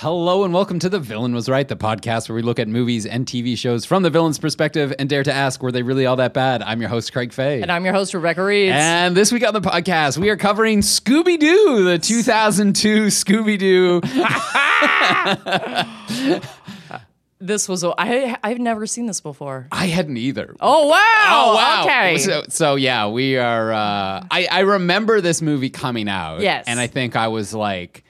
[0.00, 3.04] Hello and welcome to The Villain Was Right, the podcast where we look at movies
[3.04, 6.16] and TV shows from the villain's perspective and dare to ask, were they really all
[6.16, 6.62] that bad?
[6.62, 7.60] I'm your host, Craig Faye.
[7.60, 8.72] And I'm your host, Rebecca Reeds.
[8.74, 14.00] And this week on the podcast, we are covering Scooby Doo, the 2002 Scooby Doo.
[17.38, 19.68] this was, a- I, I've never seen this before.
[19.70, 20.56] I hadn't either.
[20.60, 20.96] Oh, wow.
[21.32, 21.82] Oh wow!
[21.84, 22.16] Okay.
[22.16, 23.70] So, so yeah, we are.
[23.70, 26.40] Uh, I I remember this movie coming out.
[26.40, 26.64] Yes.
[26.68, 28.02] and I think I was like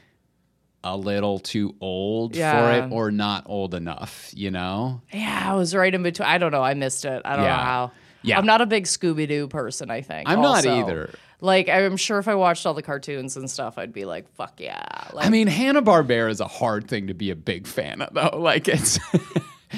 [0.82, 2.52] a little too old Yeah.
[2.80, 4.30] for it, or not old enough.
[4.34, 5.02] You know?
[5.12, 6.28] yeah, I was right in between.
[6.28, 6.62] I don't know.
[6.62, 7.22] I missed it.
[7.24, 7.56] I don't Yeah.
[7.56, 7.92] know how.
[8.22, 8.38] Yeah.
[8.38, 10.28] I'm not a big Scooby Doo person, I think.
[10.28, 11.10] I'm not either.
[11.42, 14.60] Like, I'm sure if I watched all the cartoons and stuff, I'd be like, fuck
[14.60, 14.84] yeah.
[15.14, 18.12] Like, I mean, Hanna Barbera is a hard thing to be a big fan of,
[18.12, 18.38] though.
[18.42, 18.98] Like it's.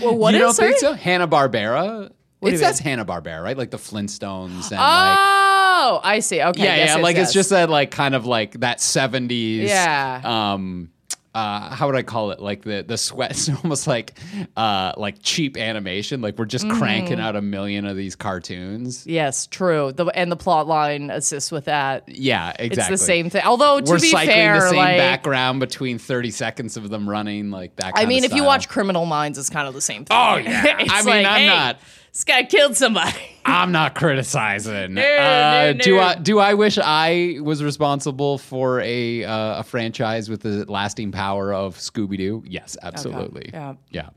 [0.01, 0.93] well, what you is don't think so?
[0.95, 2.09] Hanna Barbera.
[2.43, 3.57] do It says Hanna Barbera, right?
[3.57, 4.81] Like the Flintstones and like.
[4.81, 5.42] Oh,
[5.83, 6.41] Oh, I see.
[6.41, 6.63] Okay.
[6.63, 6.95] Yeah, yes, yeah.
[6.97, 7.27] yes, like yes.
[7.29, 9.63] it's just that, like, kind of like that '70s.
[9.69, 10.21] Yeah.
[10.25, 10.91] Um.
[11.35, 12.41] Uh, how would I call it?
[12.41, 14.19] Like the the sweat, almost like
[14.55, 16.21] uh like cheap animation.
[16.21, 17.21] Like we're just cranking Mm-hmm.
[17.27, 19.07] out a million of these cartoons.
[19.07, 19.93] Yes, true.
[19.93, 22.07] The and the plot line assists with that.
[22.07, 22.93] Yeah, exactly.
[22.93, 23.43] It's the same thing.
[23.47, 27.09] Although to We're be cycling fair, the same like background between 30 seconds of them
[27.09, 27.93] running, like that.
[27.97, 30.15] I mean, if you watch Criminal Minds, it's kind of the same thing.
[30.15, 30.65] Oh, yeah.
[30.91, 31.79] I mean, like, I'm hey, not-
[32.13, 33.17] This guy killed somebody.
[33.45, 34.95] I'm not criticizing.
[34.95, 35.99] No, uh, no, Do.
[35.99, 41.13] I do I wish I was responsible for a uh, a franchise with the lasting
[41.13, 42.43] power of Scooby Doo?
[42.47, 43.51] Yes, absolutely.
[43.53, 43.75] yeah.
[43.91, 44.11] yeah.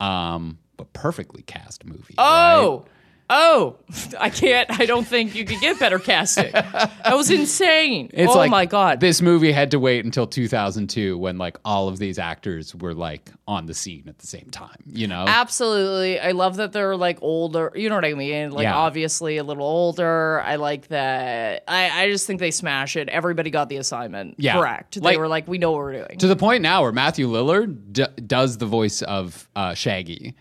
[0.00, 2.14] Um, but perfectly cast movie.
[2.18, 2.82] right?
[3.28, 3.76] Oh!
[4.20, 4.70] I can't.
[4.80, 6.52] I don't think you could get better casting.
[6.52, 8.10] That was insane.
[8.12, 9.00] It's oh like my god.
[9.00, 13.30] This movie had to wait until 2002 when like all of these actors were like
[13.48, 14.76] on the scene at the same time.
[14.86, 15.24] You know.
[15.26, 16.20] Absolutely.
[16.20, 17.72] I love that they're like older.
[17.74, 18.50] You know what I mean?
[18.50, 18.76] Like Yeah.
[18.76, 20.40] obviously a little older.
[20.42, 21.64] I like that.
[21.68, 23.08] I, I just think they smash it.
[23.08, 24.54] Everybody got the assignment Yeah.
[24.54, 25.00] correct.
[25.02, 26.18] They were like, we know what we're doing.
[26.18, 30.34] to the point now where Matthew Lillard d- does the voice of uh, Shaggy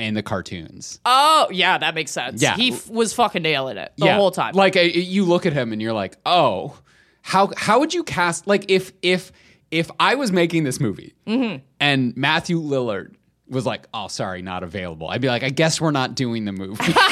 [0.00, 0.98] in the cartoons.
[1.04, 2.40] oh, yeah, that makes sense.
[2.42, 2.56] Yeah.
[2.56, 4.54] He f- was fucking nailing it the whole time.
[4.54, 6.78] Like uh, you look at him and you're like, oh,
[7.22, 9.30] how how would you cast like if if
[9.70, 11.62] if I was making this movie Mm-hmm.
[11.78, 13.14] and Matthew Lillard
[13.50, 15.08] was like, oh, sorry, not available.
[15.08, 16.94] I'd be like, I guess we're not doing the movie.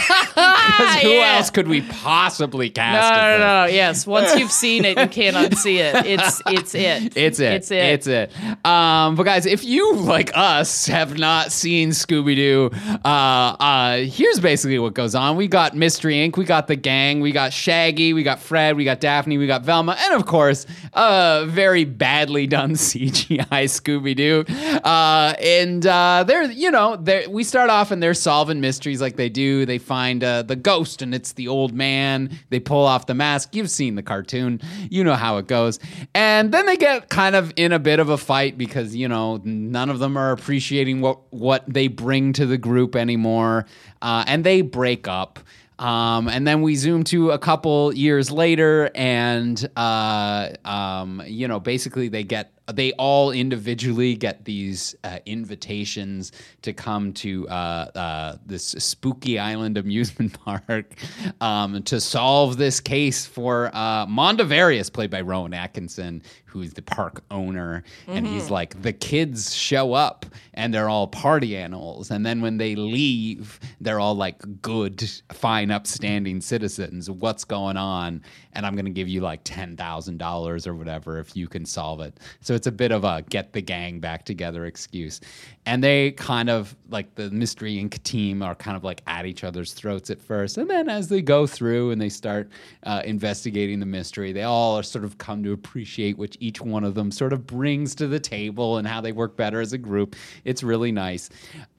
[0.68, 1.36] Because who Yeah.
[1.38, 3.10] else could we possibly cast?
[3.12, 3.72] no, no, no.
[3.72, 6.06] Yes, once you've seen it, you can't unsee it.
[6.06, 7.16] It's it's it.
[7.16, 7.52] It's it.
[7.54, 7.76] It's it.
[7.84, 8.66] It's it.
[8.66, 12.70] Um, but guys, if you like us have not seen Scooby Doo,
[13.04, 15.36] uh, uh, here's basically what goes on.
[15.36, 16.36] We got Mystery Inc.
[16.36, 17.20] We got the gang.
[17.20, 18.12] We got Shaggy.
[18.12, 18.76] We got Fred.
[18.76, 19.38] We got Daphne.
[19.38, 24.44] We got Velma, and of course, a very badly done CGI Scooby Doo.
[24.84, 29.16] Uh, and uh, they're you know they're, we start off and they're solving mysteries like
[29.16, 29.66] they do.
[29.66, 32.38] They find uh, the ghost and it's the old man.
[32.50, 33.54] They pull off the mask.
[33.54, 34.60] You've seen the cartoon.
[34.90, 35.80] You know how it goes.
[36.14, 39.40] And then they get kind of in a bit of a fight because you know
[39.42, 43.66] none of them are appreciating what what they bring to the group anymore,
[44.02, 45.40] uh, and they break up.
[45.78, 51.60] Um, and then we zoom to a couple years later, and uh, um, you know,
[51.60, 57.52] basically they get they all individually get these uh, invitations to come to uh,
[57.94, 60.94] uh, this spooky island amusement park
[61.40, 67.22] um, to solve this case for uh, Mondavarius, played by Rowan Atkinson, who's the park
[67.30, 72.40] owner, and he's like the kids show up and they're all party animals, and then
[72.40, 77.10] when they leave, they're all like good, fine, upstanding citizens.
[77.10, 78.22] What's going on?
[78.54, 82.00] And I'm gonna give you like ten thousand dollars or whatever if you can solve
[82.00, 82.18] it.
[82.40, 85.20] So it's a bit of a get the gang back together excuse.
[85.64, 88.02] And they kind of like the Mystery Inc.
[88.02, 91.22] team are kind of like at each other's throats at first, and then as they
[91.22, 92.50] go through and they start
[92.84, 96.84] uh, investigating the mystery, they all are sort of come to appreciate what each one
[96.84, 99.78] of them sort of brings to the table and how they work better as a
[99.78, 100.16] group.
[100.44, 101.30] It's really nice.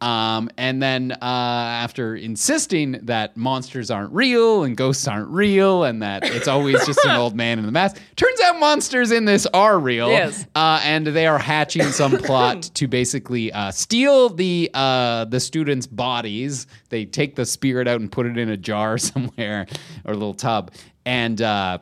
[0.02, 6.02] Um, and then uh, after insisting that monsters aren't real and ghosts aren't real and
[6.04, 9.46] that it's always just an old man in the mask, turns out monsters in this
[9.48, 10.10] are real.
[10.10, 10.46] Yes.
[10.56, 15.88] Uh, and they are hatching some plot to basically uh, steal the uh, the students'
[15.88, 16.68] bodies.
[16.90, 19.68] They take the spirit out and put it in a jar somewhere
[20.06, 20.72] or a little tub,
[21.06, 21.42] and.
[21.42, 21.80] Uh,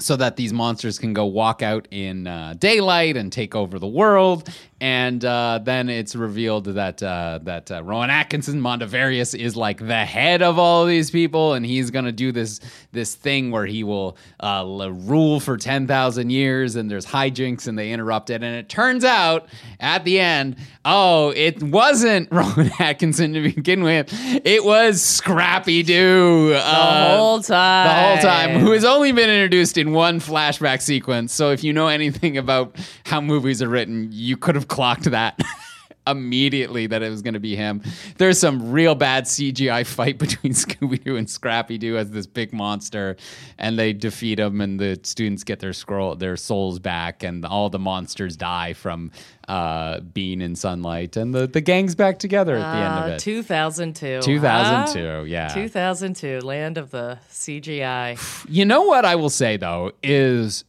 [0.00, 3.86] so that these monsters can go walk out in uh, daylight and take over the
[3.88, 4.48] world.
[4.80, 10.04] And uh, then it's revealed that uh, that uh, Rowan Atkinson Mondavarius is like the
[10.04, 12.60] head of all of these people, and he's gonna do this
[12.92, 16.76] this thing where he will uh, rule for ten thousand years.
[16.76, 18.44] And there's hijinks, and they interrupt it.
[18.44, 19.48] And it turns out
[19.80, 24.12] at the end, oh, it wasn't Rowan Atkinson to begin with;
[24.44, 26.50] it was Scrappy Doo.
[26.50, 27.86] the whole time.
[27.88, 31.32] The whole time, who has only been introduced in one flashback sequence.
[31.32, 32.76] So if you know anything about
[33.06, 35.40] how movies are written, you could have have clocked that
[36.06, 37.82] immediately that it was going to be him.
[38.16, 42.52] There's some real bad CGI fight between Scooby Doo and Scrappy Doo as this big
[42.54, 43.16] monster,
[43.58, 47.68] and they defeat him, and the students get their scroll, their souls back, and all
[47.68, 49.10] the monsters die from
[49.48, 53.14] uh, being in sunlight, and the, the gang's back together at the end of Uh,
[53.14, 53.18] it.
[53.20, 54.20] 2002.
[54.22, 55.22] 2002, huh?
[55.24, 55.48] yeah.
[55.48, 58.18] 2002, land of the CGI.
[58.48, 60.64] You know what I will say though is,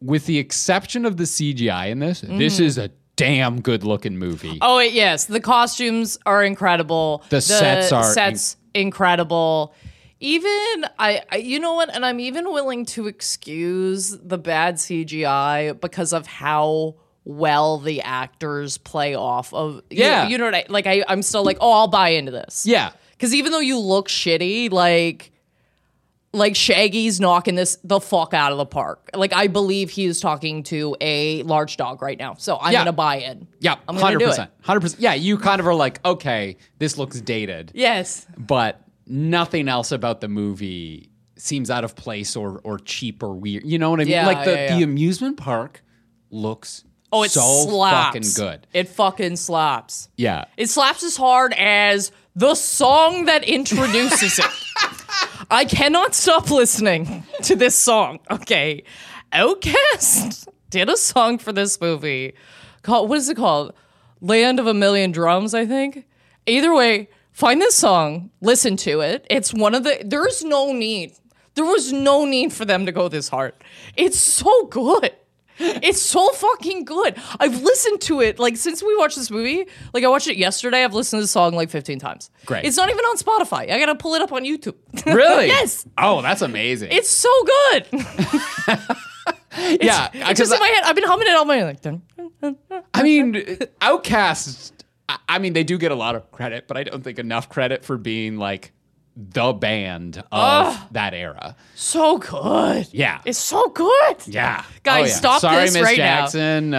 [0.00, 4.58] with the exception of the CGI in this, this is a damn good looking movie.
[4.62, 7.24] Oh yes, the costumes are incredible.
[7.30, 9.74] The sets are sets incredible.
[10.20, 15.78] Even I, I, you know what, and I'm even willing to excuse the bad CGI
[15.80, 16.94] because of how
[17.24, 19.82] well the actors play off of.
[19.90, 20.28] you know- Yeah.
[20.28, 20.86] you know what I like.
[20.86, 22.64] I, I'm still like, oh, I'll buy into this.
[22.66, 22.92] Yeah.
[23.12, 25.30] Because even though you look shitty, like
[26.34, 29.08] like Shaggy's knocking this the fuck out of the park.
[29.14, 32.34] Like I believe he is talking to a large dog right now.
[32.34, 32.80] So I'm Yeah.
[32.80, 33.46] gonna buy in.
[33.60, 34.66] Yeah, I'm gonna hundred do percent, it.
[34.66, 35.00] hundred percent.
[35.00, 38.26] Yeah, you kind of are like, okay, this looks dated, Yes.
[38.36, 43.64] but nothing else about the movie seems out of place or or cheap or weird.
[43.64, 44.12] You know what I mean?
[44.12, 44.76] Yeah, like the yeah, yeah.
[44.76, 45.82] the amusement park
[46.30, 48.06] looks Oh, it so slaps.
[48.36, 48.66] fucking good.
[48.72, 50.08] It fucking slaps.
[50.16, 54.46] Yeah, It slaps as hard as the song that introduces it.
[55.54, 58.18] I cannot stop listening to this song.
[58.28, 58.82] Okay.
[59.32, 62.34] OutKast did a song for this movie
[62.82, 63.72] called, what is it called?
[64.20, 66.08] Land of a Million Drums, I think.
[66.46, 69.28] Either way, find this song, listen to it.
[69.30, 71.12] It's one of the, there's no need.
[71.54, 73.54] There was no need for them to go this hard.
[73.96, 75.12] It's so good.
[75.58, 77.16] It's so fucking good.
[77.38, 79.66] I've listened to it like since we watched this movie.
[79.92, 80.82] Like I watched it yesterday.
[80.84, 82.30] I've listened to the song like 15 times.
[82.46, 82.64] Great.
[82.64, 83.70] It's not even on Spotify.
[83.70, 84.74] I gotta pull it up on YouTube.
[85.06, 85.46] really?
[85.46, 85.86] yes.
[85.96, 86.90] Oh, that's amazing.
[86.92, 87.86] It's so good.
[89.80, 90.84] yeah, It's just in my head.
[90.84, 91.84] I've been humming it all my like.
[92.92, 93.34] I mean,
[93.80, 94.72] OutKasts.
[95.08, 97.48] I- I mean, they do get a lot of credit, but I don't think enough
[97.48, 98.72] credit for being like
[99.16, 101.54] the band of that era.
[101.76, 102.88] So good.
[102.92, 103.20] Yeah.
[103.24, 104.16] It's so good.
[104.26, 105.14] Yeah, Guys, Oh, yeah.
[105.14, 106.20] stop Sorry, this Miss right now.
[106.22, 106.74] Jackson.
[106.74, 106.78] Uh,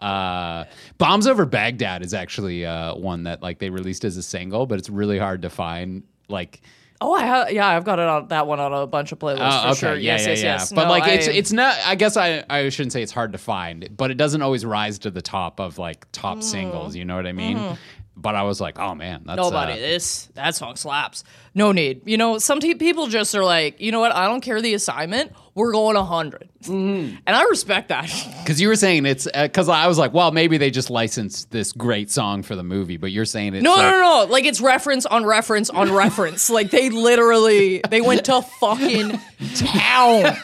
[0.00, 0.64] uh,
[0.98, 4.78] Bombs Over Baghdad is actually uh, one that like they released as a single, but
[4.78, 6.04] it's really hard to find.
[6.28, 6.60] Like,
[7.00, 9.38] Oh, I ha- yeah, I've got it on that one on a bunch of playlists
[9.40, 9.94] uh, for okay, sure.
[9.94, 10.52] yeah, yes, yeah, yes, yeah.
[10.54, 10.72] yes.
[10.72, 11.76] But No, like, it's I- it's not.
[11.86, 14.98] I guess I I shouldn't say it's hard to find, but it doesn't always rise
[15.00, 16.96] to the top of like top singles.
[16.96, 17.78] You know what I mean?
[18.20, 19.36] But I was like, oh man, that's.
[19.36, 19.74] Nobody.
[19.74, 21.22] uh, this that song slaps.
[21.54, 22.02] No need.
[22.06, 24.12] You know, some te- people just are like, you know what?
[24.12, 25.32] I don't care the assignment.
[25.54, 27.16] We're going a 100 Mm-hmm.
[27.26, 28.10] and I respect that.
[28.48, 31.72] Because you were saying it's because I was like, well, maybe they just licensed this
[31.72, 34.32] great song for the movie, but you're saying it's No, like, no, no, no.
[34.32, 36.48] Like it's reference on reference on reference.
[36.50, 39.20] Like they literally they went to fucking
[39.56, 40.34] town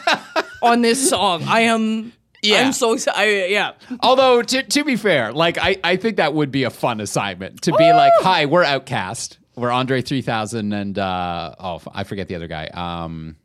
[0.61, 1.43] on this song.
[1.47, 2.13] I am.
[2.45, 2.61] Yeah.
[2.65, 3.49] I'm so excited.
[3.51, 3.73] Yeah.
[4.01, 7.63] Although to, to be fair, like I, I think that would be a fun assignment
[7.63, 12.27] to be like, hi, we're OutKast, we're Andre three thousand, and uh, oh, I forget
[12.27, 12.67] the other guy.
[12.67, 13.35] Um,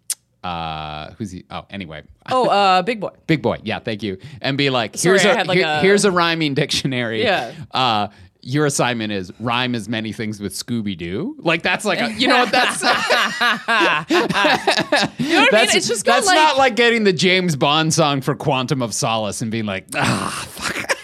[0.43, 1.45] uh, who's he?
[1.51, 3.11] Oh, anyway, Oh, uh, Big Boi.
[3.27, 3.59] Big Boi.
[3.63, 4.17] Yeah, thank you.
[4.41, 7.23] And be like, Sorry, here's a, like here- a- here's a rhyming dictionary.
[7.23, 7.53] Yeah.
[7.71, 8.09] Uh,
[8.43, 11.37] your assignment is rhyme as many things with Scooby Doo.
[11.39, 12.83] Like that's like a, you know what that's
[15.19, 15.77] You know what I mean?
[15.77, 18.95] It's just got that's like not like getting the James Bond song for Quantum of
[18.95, 20.97] Solace and being like ah fuck.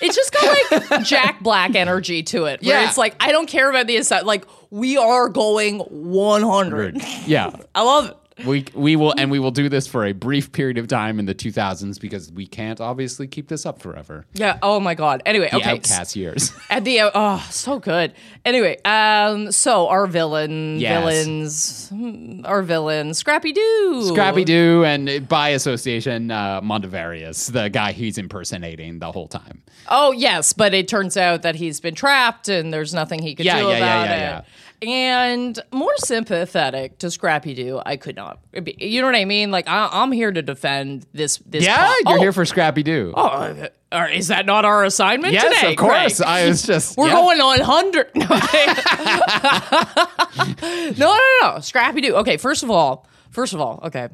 [0.00, 2.62] it's just got like Jack Black energy to it.
[2.62, 2.88] Where Yeah.
[2.88, 4.24] it's like I don't care about the aside.
[4.24, 7.00] Like we are going 100.
[7.26, 7.54] yeah.
[7.74, 8.16] I love it.
[8.44, 11.26] We we will and we will do this for a brief period of time in
[11.26, 14.26] the 2000s because we can't obviously keep this up forever.
[14.34, 14.58] Yeah.
[14.60, 15.22] Oh my god.
[15.24, 15.78] Anyway, The okay.
[15.78, 16.52] OutKast years.
[16.70, 18.12] At the oh, so good.
[18.44, 20.98] Anyway, um, so our villain, Yes.
[21.00, 24.04] villains, hmm, our villain, Scrappy Doo.
[24.08, 29.62] Scrappy Doo and by association uh, Mondavarius, the guy he's impersonating the whole time.
[29.88, 33.46] Oh yes, but it turns out that he's been trapped and there's nothing he could
[33.46, 34.44] Yeah, do yeah, yeah, about yeah, it.
[34.86, 38.38] And more sympathetic to Scrappy Doo, I could not.
[38.62, 39.50] Be, You know what I mean?
[39.50, 41.38] Like I, I'm here to defend this.
[41.46, 41.64] This.
[41.64, 43.12] Yeah, po- you're oh, here for Scrappy Doo.
[43.16, 45.72] Oh, uh, is that not our assignment yes, today?
[45.72, 46.18] of course.
[46.18, 46.28] Craig?
[46.28, 47.14] I was just We're yeah.
[47.14, 48.10] going on 100.
[50.36, 50.44] No,
[50.90, 51.20] no, no,
[51.54, 51.60] no.
[51.60, 52.16] Scrappy Doo.
[52.16, 54.08] Okay, first of all, first of all, okay.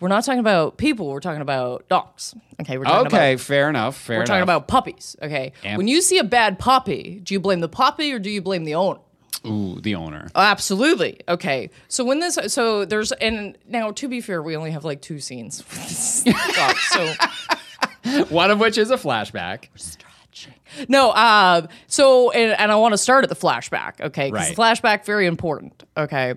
[0.00, 1.08] We're not talking about people.
[1.08, 2.34] We're talking about dogs.
[2.60, 3.96] Okay, we're talking Okay, about fair enough.
[3.96, 4.28] Fair we're enough.
[4.28, 5.16] talking about puppies.
[5.20, 8.30] Okay, Am- when you see a bad puppy, do you blame the puppy or do
[8.30, 9.00] you blame the owner?
[9.46, 10.28] Ooh, the owner.
[10.34, 11.20] Oh, absolutely.
[11.28, 15.00] Okay, so when this, so there's, and now to be fair, we only have like
[15.00, 15.62] two scenes.
[16.24, 17.14] dog, so
[18.28, 19.68] One of which is a flashback.
[20.88, 24.30] No, uh, so and, and I want to start at the flashback, okay?
[24.30, 24.54] Right.
[24.54, 26.34] flashback very important, okay?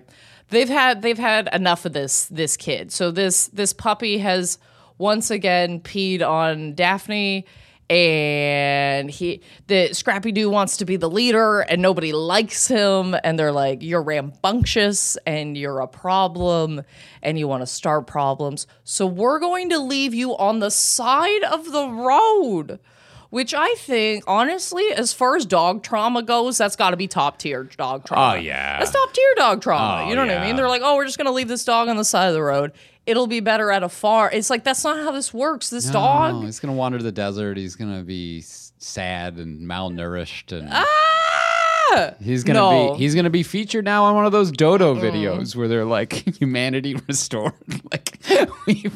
[0.48, 2.90] They've had they've had enough of this this kid.
[2.90, 4.58] So this this puppy has
[4.98, 7.46] once again peed on Daphne,
[7.92, 13.38] and he the Scrappy Doo wants to be the leader, and nobody likes him, and
[13.38, 16.82] they're like, "You're rambunctious, and you're a problem,
[17.22, 18.66] and you want to start problems.
[18.82, 22.80] So we're going to leave you on the side of the road."
[23.28, 27.38] Which I think, honestly, as far as dog trauma goes, that's got to be top
[27.38, 28.34] tier dog oh, trauma.
[28.34, 28.78] Oh, yeah.
[28.78, 30.04] that's top tier dog trauma.
[30.04, 30.56] Oh, you know what I mean?
[30.56, 32.72] They're like, oh, we're just gonna leave this dog on the side of the road.
[33.06, 34.30] It'll be better at a farm.
[34.32, 35.70] It's like that's not how this works.
[35.70, 36.44] This Oh, dog.
[36.44, 37.56] he's gonna wander the desert.
[37.56, 42.14] He's gonna be sad and malnourished, and Ah!
[42.22, 42.70] he's gonna No.
[42.70, 42.96] Mm.
[42.98, 46.12] be he's gonna be featured now on one of those Dodo videos where they're like
[46.38, 47.52] humanity restored.
[47.92, 48.18] like
[48.66, 48.90] we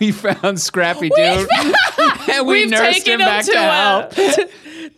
[0.00, 1.46] we found Scrappy Doo
[2.30, 4.18] and we We've nursed taken him back to, to health.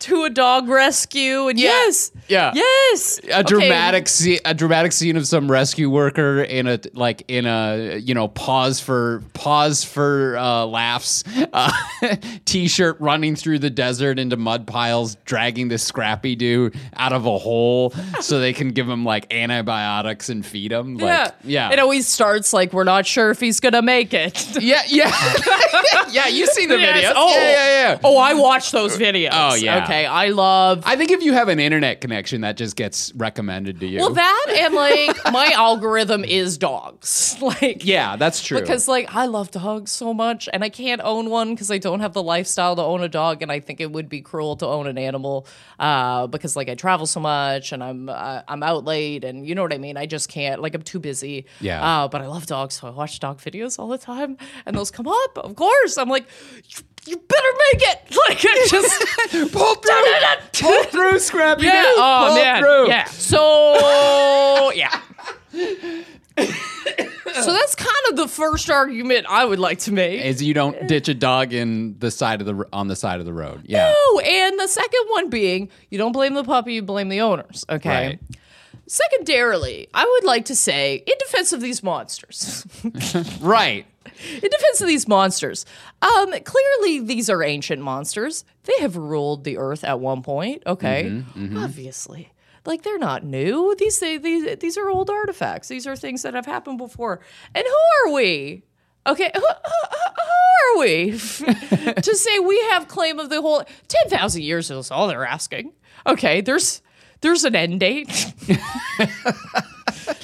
[0.01, 2.53] To a dog rescue, and yes, Yeah.
[2.55, 3.43] yes, a Okay.
[3.45, 8.15] dramatic scene, a dramatic scene of some rescue worker in a like in a you
[8.15, 11.71] know pause for pause for uh, laughs uh,
[12.45, 17.39] t-shirt running through the desert into mud piles dragging this scrappy dude out of a
[17.39, 21.03] hole so they can give him like antibiotics and feed him like
[21.45, 24.57] Yeah, yeah It always starts like we're not sure if he's gonna make it.
[24.63, 25.11] yeah yeah
[26.11, 27.05] yeah you see the Yes.
[27.05, 27.35] videos Oh.
[27.37, 29.31] yeah yeah yeah Oh, I watch those videos.
[29.33, 29.74] Oh, yeah.
[29.83, 33.81] Okay, I love I think if you have an internet connection that just gets recommended
[33.81, 37.37] to you Well, that and like my algorithm is dogs.
[37.45, 41.29] Like, yeah that's true Because like I love dogs so much, and I can't own
[41.29, 43.93] one because I don't have the lifestyle to own a dog, and I think it
[43.93, 45.47] would be cruel to own an animal
[45.79, 49.55] uh, because like I travel so much and I'm uh, I'm out late, and you
[49.55, 49.97] know what I mean.
[49.97, 50.63] I just can't.
[50.63, 51.47] Like I'm too busy.
[51.61, 51.83] Yeah.
[51.85, 54.91] Uh, but I love dogs, so I watch dog videos all the time, and those
[54.91, 55.39] come up.
[55.39, 56.27] Of course, I'm like,
[57.07, 57.99] you, you better make it.
[58.29, 60.05] Like I just pull through
[60.61, 61.83] pull through scrappy yeah.
[61.83, 61.95] Doo.
[61.97, 62.63] Oh Pull man.
[62.63, 62.89] through.
[62.89, 63.05] Yeah.
[63.07, 65.01] So yeah.
[66.37, 70.21] so that's kind of the first argument I would like to make.
[70.25, 73.27] is you don't ditch a dog in the side of the on the side of
[73.27, 73.63] the road.
[73.67, 73.93] Yeah.
[73.93, 77.65] No, and the second one being you don't blame the puppy, you blame the owners.
[77.69, 78.07] Okay.
[78.07, 78.19] Right.
[78.87, 82.67] Secondarily, I would like to say, in defense of these monsters,
[83.41, 83.87] Right.
[84.33, 85.65] In defense of these monsters,
[86.03, 88.45] um, clearly these are ancient monsters.
[88.65, 90.63] They have ruled the earth at one point.
[90.67, 92.33] Okay, Mm-hmm, obviously,
[92.65, 93.75] like they're not new.
[93.79, 95.69] These these these are old artifacts.
[95.69, 97.21] These are things that have happened before.
[97.55, 98.63] And who are we?
[99.07, 99.89] Okay, who, who,
[100.25, 101.11] who are we
[102.03, 105.73] to say we have claim of the whole ten thousand years is all they're asking?
[106.07, 106.81] Okay, there's
[107.21, 108.33] there's an end date.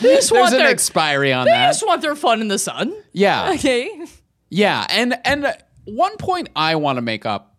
[0.01, 1.67] they just There's want an their expiry on they that.
[1.67, 2.95] They just want their fun in the sun.
[3.13, 3.53] Yeah.
[3.55, 4.07] Okay.
[4.51, 4.87] Yeah.
[4.91, 5.55] And and
[5.85, 7.57] one point I want to make up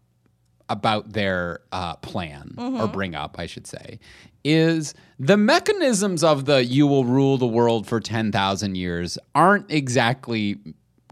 [0.69, 3.99] about their uh, plan or bring up, I should say,
[4.43, 9.69] is the mechanisms of the "you will rule the world for ten thousand years" aren't
[9.71, 10.57] exactly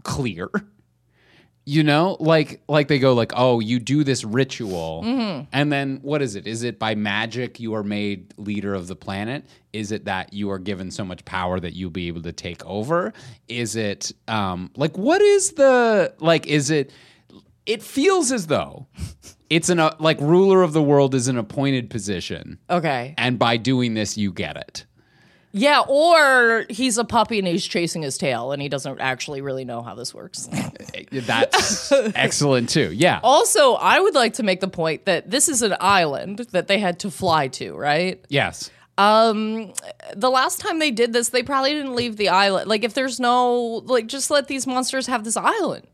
[0.02, 0.48] clear.
[1.70, 5.02] You know, like like they go like, oh, you do this ritual,
[5.52, 6.48] and then what is it?
[6.48, 9.44] Is it by magic you are made leader of the planet?
[9.72, 12.66] Is it that you are given so much power that you'll be able to take
[12.66, 13.12] over?
[13.46, 16.48] Is it um like what is the like?
[16.48, 16.90] Is it?
[17.66, 18.88] It feels as though
[19.48, 23.14] it's an uh, like ruler of the world is an appointed position, Okay.
[23.16, 24.86] and by doing this you get it.
[25.52, 29.64] Yeah, or he's a puppy and he's chasing his tail and he doesn't actually really
[29.64, 30.48] know how this works.
[31.12, 32.92] That's excellent too.
[32.92, 33.18] Yeah.
[33.24, 36.78] also, I would like to make the point that this is an island that they
[36.78, 38.24] had to fly to, right?
[38.28, 38.70] Yes.
[38.96, 39.72] Um
[40.14, 42.68] the last time they did this, they probably didn't leave the island.
[42.68, 45.86] Like if there's no like just let these monsters have this island.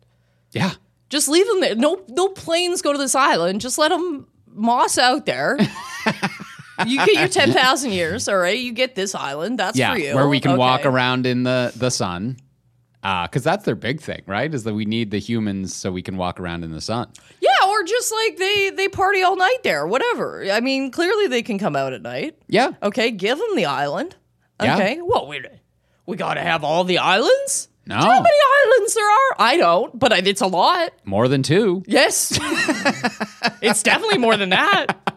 [0.53, 0.73] Yeah.
[1.09, 1.77] Just leave them there.
[1.77, 3.61] No no planes go to this island.
[3.63, 5.57] Just let them moss out there.
[6.87, 8.59] you get your 10,000 years, all right?
[8.59, 9.59] You get this island.
[9.59, 10.15] That's yeah, for you.
[10.15, 12.39] where we can walk around in the the sun.
[13.03, 14.53] Uh, because that's their big thing, right?
[14.53, 17.09] Is that we need the humans so we can walk around in the sun.
[17.41, 20.45] Yeah, or just like they they party all night there, whatever.
[20.51, 22.37] I mean, clearly they can come out at night.
[22.49, 24.17] Yeah, Okay, give them the island.
[24.61, 24.75] Yeah.
[24.75, 25.41] Okay, well we
[26.07, 27.69] we got to have all the islands.
[27.87, 29.37] no, How many islands there are?
[29.39, 30.91] I don't, but it's a lot.
[31.05, 31.85] more than two.
[31.87, 32.37] Yes,
[33.63, 34.87] it's definitely more than that.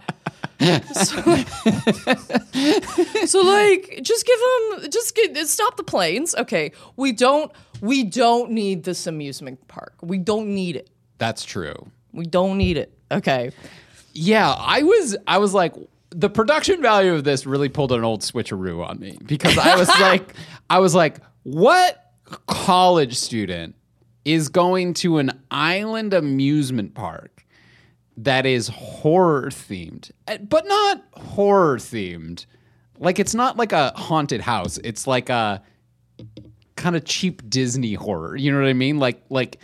[0.59, 1.21] so,
[3.25, 6.35] so, like, just give them, just get, stop the planes.
[6.35, 7.51] Okay, we don't,
[7.81, 9.93] we don't need this amusement park.
[10.01, 10.89] We don't need it.
[11.17, 11.91] That's true.
[12.13, 12.93] We don't need it.
[13.11, 13.51] Okay.
[14.13, 15.75] Yeah, I was I was like
[16.09, 19.87] the production value of this really pulled an old switcheroo on me because I was
[19.99, 20.33] like
[20.69, 22.13] I was like what
[22.47, 23.75] college student
[24.25, 27.38] is going to an island amusement park
[28.23, 32.45] that is horror themed eh, but not horror themed
[32.97, 35.61] like it's not like a haunted house it's like a
[36.75, 39.59] kind of cheap Disney horror you know what I mean like like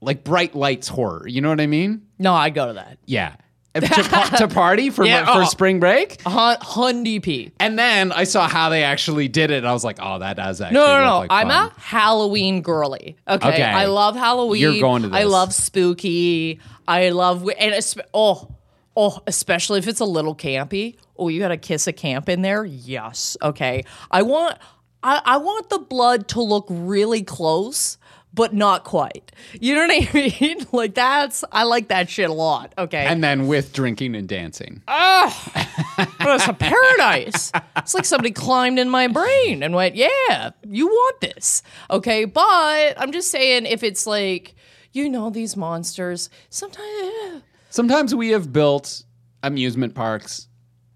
[0.00, 1.26] like bright lights horror.
[1.26, 2.02] You know what I mean?
[2.18, 2.98] No, I'd go to that.
[3.06, 3.36] Yeah.
[3.74, 5.46] to, pa- to party for Yeah, for oh.
[5.46, 6.20] spring break.
[6.22, 7.50] Hun- Hundy P.
[7.58, 9.58] And then I saw how they actually did it.
[9.58, 11.18] And I was like, oh, that does actually No, no, no.
[11.20, 11.72] like I'm fun.
[11.76, 13.16] a Halloween girly.
[13.26, 13.48] Okay?
[13.48, 13.62] Okay.
[13.62, 14.60] I love Halloween.
[14.62, 16.60] You're going to I love spooky.
[16.88, 17.74] I love and
[18.14, 18.54] oh,
[18.96, 20.96] oh, especially if it's a little campy.
[21.16, 22.64] Oh, you got a kiss of camp in there?
[22.64, 23.36] Yes.
[23.42, 23.84] Okay.
[24.10, 24.58] I want
[25.02, 27.98] I, I want the blood to look really close,
[28.34, 29.32] but not quite.
[29.60, 30.66] You know what I mean?
[30.72, 32.72] like that's I like that shit a lot.
[32.76, 33.04] Okay.
[33.06, 34.82] And then with drinking and dancing.
[34.88, 35.52] Oh
[35.96, 37.52] But it's a paradise.
[37.76, 42.94] It's like somebody climbed in my brain and went, "Yeah, you want this." Okay, but
[43.00, 44.54] I'm just saying if it's like,
[44.96, 49.04] you know, these monsters, sometimes Sometimes we have built
[49.42, 50.48] amusement parks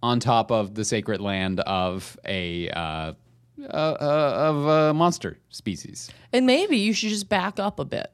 [0.03, 3.13] on top of the sacred land of a uh,
[3.63, 6.11] uh, uh, of a monster species.
[6.33, 8.11] and maybe you should just back up a bit.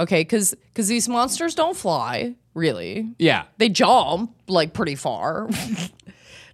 [0.00, 3.14] Okay, cuz cuz these monsters don't fly, really.
[3.18, 3.44] Yeah.
[3.58, 5.48] They jump like pretty far.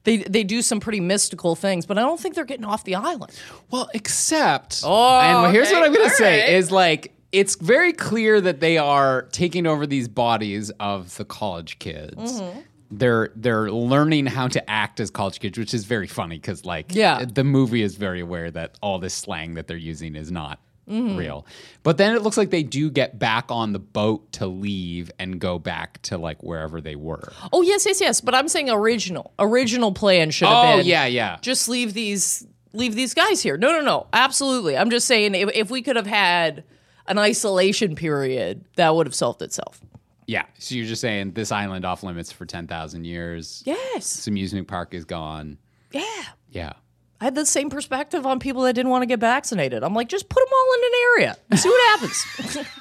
[0.05, 2.95] They, they do some pretty mystical things, but I don't think they're getting off the
[2.97, 3.33] island.
[3.71, 5.77] Well, except, Oh, and here's okay.
[5.81, 6.53] what I'm going to All say right.
[6.53, 11.79] is like, it's very clear that they are taking over these bodies of the college
[11.79, 12.41] kids.
[12.41, 12.61] Mm-hmm.
[12.91, 16.95] They're they're learning how to act as college kids, which is very funny because like
[16.95, 17.25] Yeah.
[17.25, 21.17] the movie is very aware that all this slang that they're using is not Mm-hmm.
[21.17, 21.47] real.
[21.83, 25.41] But then it looks like they do get back on the boat to leave and
[25.41, 27.33] go back to like wherever they were.
[27.55, 28.21] Oh yes, yes, yes.
[28.21, 29.33] But I'm saying original.
[29.39, 30.87] Original plan should have Oh been.
[30.87, 31.39] yeah, yeah.
[31.41, 33.57] just leave these leave these guys here.
[33.57, 34.09] No, no, no.
[34.13, 34.77] Absolutely.
[34.77, 36.65] I'm just saying if, if we could have had
[37.07, 39.81] an isolation period, that would have solved itself.
[40.27, 40.45] Yeah.
[40.59, 43.63] So you're just saying this island off limits for 10,000 years.
[43.67, 43.95] Yes.
[44.17, 45.59] This amusement park is gone.
[45.93, 46.03] Yeah.
[46.51, 46.73] Yeah.
[47.21, 49.83] I had the same perspective on people that didn't want to get vaccinated.
[49.85, 51.37] I'm like, just put them all in an area.
[51.51, 52.59] and See what happens.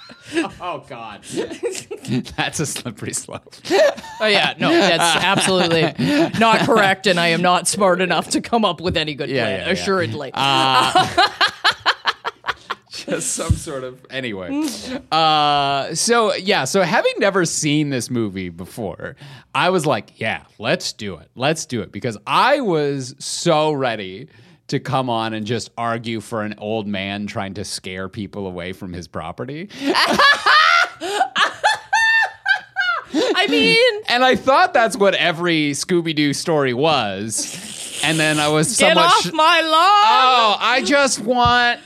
[0.62, 1.22] Oh God,
[2.38, 3.53] that's a slippery slope.
[4.22, 5.81] oh yeah, no, that's absolutely
[6.40, 9.44] not correct, and I am not smart enough to come up with any good Yeah,
[9.44, 9.59] plan.
[9.59, 9.72] yeah, yeah.
[9.72, 10.31] assuredly.
[10.33, 11.29] Uh,
[13.09, 14.50] Just some sort of anyway.
[15.11, 19.16] Uh, so yeah, so having never seen this movie before,
[19.53, 24.27] I was like, yeah, let's do it, let's do it, because I was so ready
[24.68, 28.74] to come on and just argue for an old man trying to scare people away
[28.74, 29.70] from his property.
[33.16, 37.55] I mean, And I thought that's what every Scooby Doo story was.
[38.03, 38.96] And then I was so much.
[38.96, 39.13] get somewhat.
[39.13, 39.72] off sh- my lawn.
[39.74, 41.79] Oh, I just want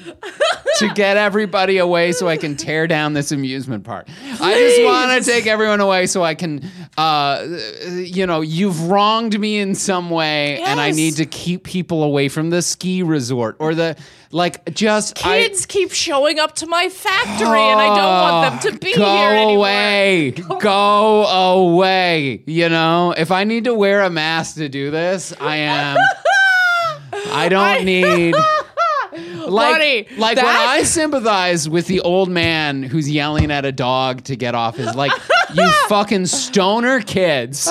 [0.80, 4.08] to get everybody away so I can tear down this amusement park.
[4.42, 7.46] I just want to take everyone away so I can, uh,
[7.94, 12.30] you know, you've wronged me in some way, and I need to keep people away
[12.30, 13.96] from the ski resort or the
[14.32, 14.74] like.
[14.74, 18.80] Just I- Kids keep showing up to my factory, and I don't want them to
[18.80, 19.54] be Go here anymore.
[19.56, 20.32] Go away.
[20.60, 22.44] Go away.
[22.46, 25.98] You know, if I need to wear a mask to do this, I am.
[27.32, 28.36] I don't need.
[29.48, 33.72] Like, Buddy, like that- when I sympathize with the old man who's yelling at a
[33.72, 35.12] dog to get off his like,
[35.54, 37.68] you fucking stoner kids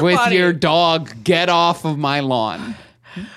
[0.00, 0.36] with Buddy.
[0.36, 2.74] your dog, get off of my lawn.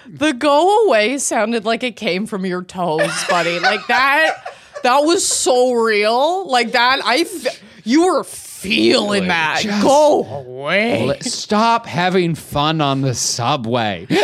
[0.08, 3.60] The go away sounded like it came from your toes, buddy.
[3.60, 4.36] like that.
[4.84, 6.48] That was so real.
[6.48, 7.02] Like that.
[7.04, 7.18] I.
[7.20, 9.60] F- you were feeling that.
[9.62, 11.06] just- go away.
[11.06, 14.08] Let- Stop having fun on the subway.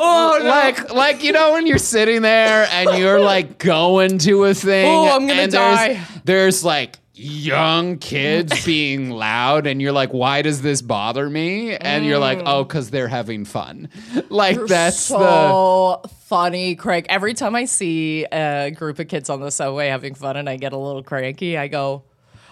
[0.00, 0.48] Oh no.
[0.48, 4.86] like like you know when you're sitting there and you're like going to a thing
[4.86, 6.00] Oh, I'm gonna and there's, die.
[6.24, 12.04] there's like young kids being loud and you're like why does this bother me and
[12.06, 12.44] you're like mm.
[12.46, 13.88] oh cuz they're having fun
[14.28, 17.06] like that's the so funny, Craig.
[17.08, 20.56] Every time I see a group of kids on the subway having fun and I
[20.56, 22.04] get a little cranky, I go,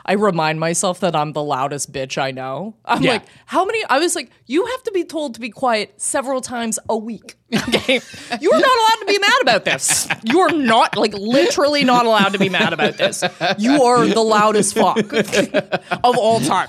[0.04, 2.74] I remind myself that I'm the loudest bitch I know.
[2.86, 3.12] I'm Yeah.
[3.12, 3.84] like, how many?
[3.84, 7.36] I was like, you have to be told to be quiet several times a week.
[7.54, 8.00] Okay.
[8.40, 10.08] you are not allowed to be mad about this.
[10.24, 13.22] You are not, like, literally not allowed to be mad about this.
[13.58, 16.68] You are the loudest fuck of all time.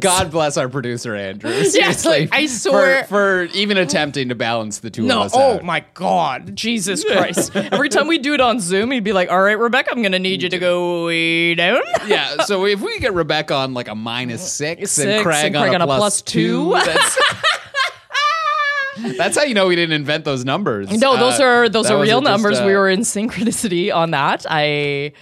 [0.00, 4.90] God bless our producer Andrew Yes, like, I swear- for, even attempting to balance the
[4.90, 5.64] two No, of us oh out.
[5.64, 7.54] my God, Jesus Christ!
[7.56, 10.18] Every time we do it on Zoom, he'd be like, "All right, Rebecca, I'm gonna
[10.18, 13.94] need you to go way down." yeah, so if we get Rebecca on like a
[13.94, 16.84] minus six, and Craig, and on, Craig a on a plus plus two, two.
[16.84, 17.18] that's,
[19.16, 20.90] that's how you know we didn't invent those numbers.
[20.90, 22.58] No, those Uh, are those are real just, numbers.
[22.60, 24.46] uh, we were in synchronicity on that.
[24.48, 25.12] I.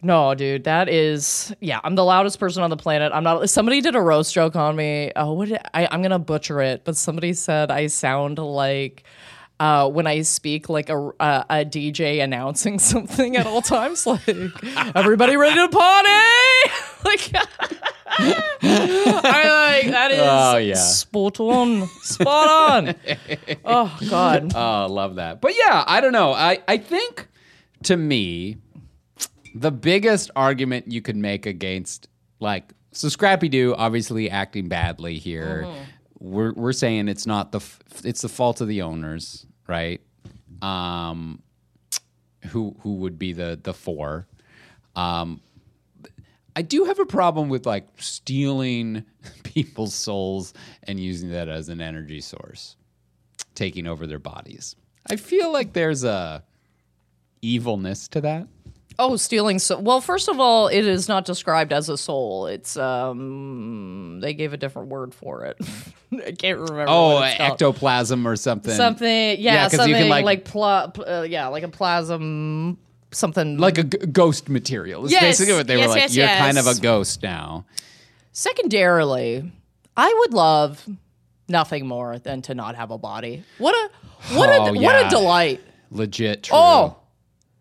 [0.00, 1.80] No, dude, that is yeah.
[1.82, 3.10] I'm the loudest person on the planet.
[3.12, 3.50] I'm not.
[3.50, 5.10] Somebody did a roast joke on me.
[5.16, 5.48] Oh, what?
[5.48, 9.02] Did, I, I'm gonna butcher it, but somebody said I sound like
[9.60, 14.28] uh, when I speak like a, a a DJ announcing something at all times, like
[14.94, 16.08] everybody ready to party,
[17.04, 17.32] like.
[18.60, 20.74] I like that is Oh, yeah.
[20.74, 22.48] spot on, spot
[22.88, 22.94] on.
[23.64, 25.40] Oh God, Oh, love that.
[25.40, 26.32] But yeah, I don't know.
[26.32, 27.28] I, I think
[27.84, 28.56] to me,
[29.54, 32.08] the biggest argument you could make against
[32.40, 35.68] like so Scrappy Doo obviously acting badly here.
[36.18, 40.00] We're we're saying it's not the f- it's the fault of the owners, right?
[40.62, 41.42] Um,
[42.48, 44.26] who who would be the the four?
[44.96, 45.40] Um,
[46.56, 49.04] I do have a problem with like stealing
[49.44, 52.74] people's souls and using that as an energy source,
[53.54, 54.74] taking over their bodies.
[55.06, 56.42] I feel like there's a
[57.42, 58.48] evilness to that.
[59.00, 62.46] Oh, stealing so well, first of all, it is not described as a soul.
[62.46, 65.56] It's um they gave a different word for it.
[66.26, 66.86] I can't remember.
[66.88, 68.74] Oh, it's ectoplasm or something.
[68.74, 72.78] something Yeah, you something can, like, like- pl- uh, yeah, like a plasm
[73.12, 75.06] something like a g- ghost material.
[75.06, 76.00] Is Yes, basically what they yes, were like.
[76.02, 77.64] yes, You're kind of a ghost now.
[78.32, 79.50] Secondarily,
[79.96, 80.86] I would love
[81.48, 83.44] nothing more than to not have a body.
[83.58, 85.60] What a what Oh, a what a delight.
[85.90, 86.56] Legit true.
[86.56, 86.96] Oh,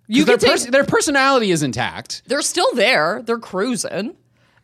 [0.07, 2.23] you their, to, pers- their personality is intact.
[2.27, 3.21] they're still there.
[3.23, 4.15] They're cruising.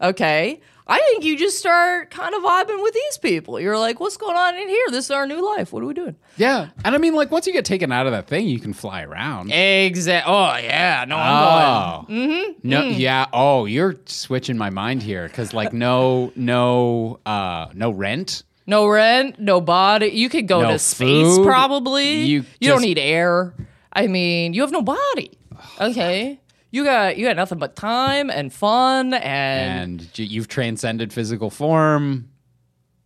[0.02, 0.62] Okay.
[0.86, 3.58] I think you just start kind of vibing with these people.
[3.58, 4.86] You're like, what's going on in here?
[4.92, 5.72] This is our new life.
[5.72, 6.18] What are we doing?
[6.36, 8.74] Yeah, and I mean, like once you get taken out of that thing, you can
[8.74, 9.50] fly around.
[9.54, 10.30] Exactly.
[10.34, 11.06] Oh yeah.
[11.08, 12.68] No, Oh, mm-hmm.
[12.68, 13.28] no, yeah.
[13.32, 18.44] Oh, you're switching my mind here because like no, no, uh, no rent.
[18.68, 20.08] No rent, no body.
[20.08, 21.46] You could go No to space food.
[21.46, 22.24] probably.
[22.24, 23.54] You You, don't need air.
[23.94, 25.32] I mean, you have no body.
[25.80, 26.40] Okay.
[26.72, 32.30] You got you got nothing but time and fun and, and you've transcended physical form.